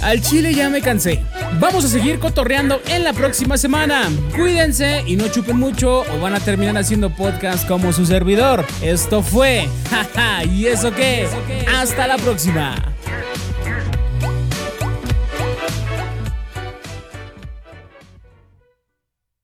Al 0.02 0.22
chile 0.22 0.54
ya 0.54 0.70
me 0.70 0.82
cansé. 0.82 1.24
Vamos 1.60 1.84
a 1.84 1.88
seguir 1.88 2.20
cotorreando 2.20 2.80
en 2.88 3.04
la 3.04 3.14
próxima 3.14 3.58
semana. 3.58 4.08
Cuídense 4.36 5.04
y 5.08 5.16
no 5.16 5.28
chupen 5.30 5.58
mucho 5.58 6.02
o 6.02 6.20
van 6.22 6.36
a 6.36 6.40
terminar 6.40 6.78
haciendo 6.78 7.10
podcast 7.10 7.68
como 7.68 7.92
su 7.92 8.06
servidor. 8.06 8.66
Esto 8.82 9.24
fue. 9.24 9.68
¿Y 10.52 10.68
eso 10.68 10.92
qué? 10.92 11.28
Hasta 11.76 12.08
la 12.08 12.18
próxima. 12.18 12.76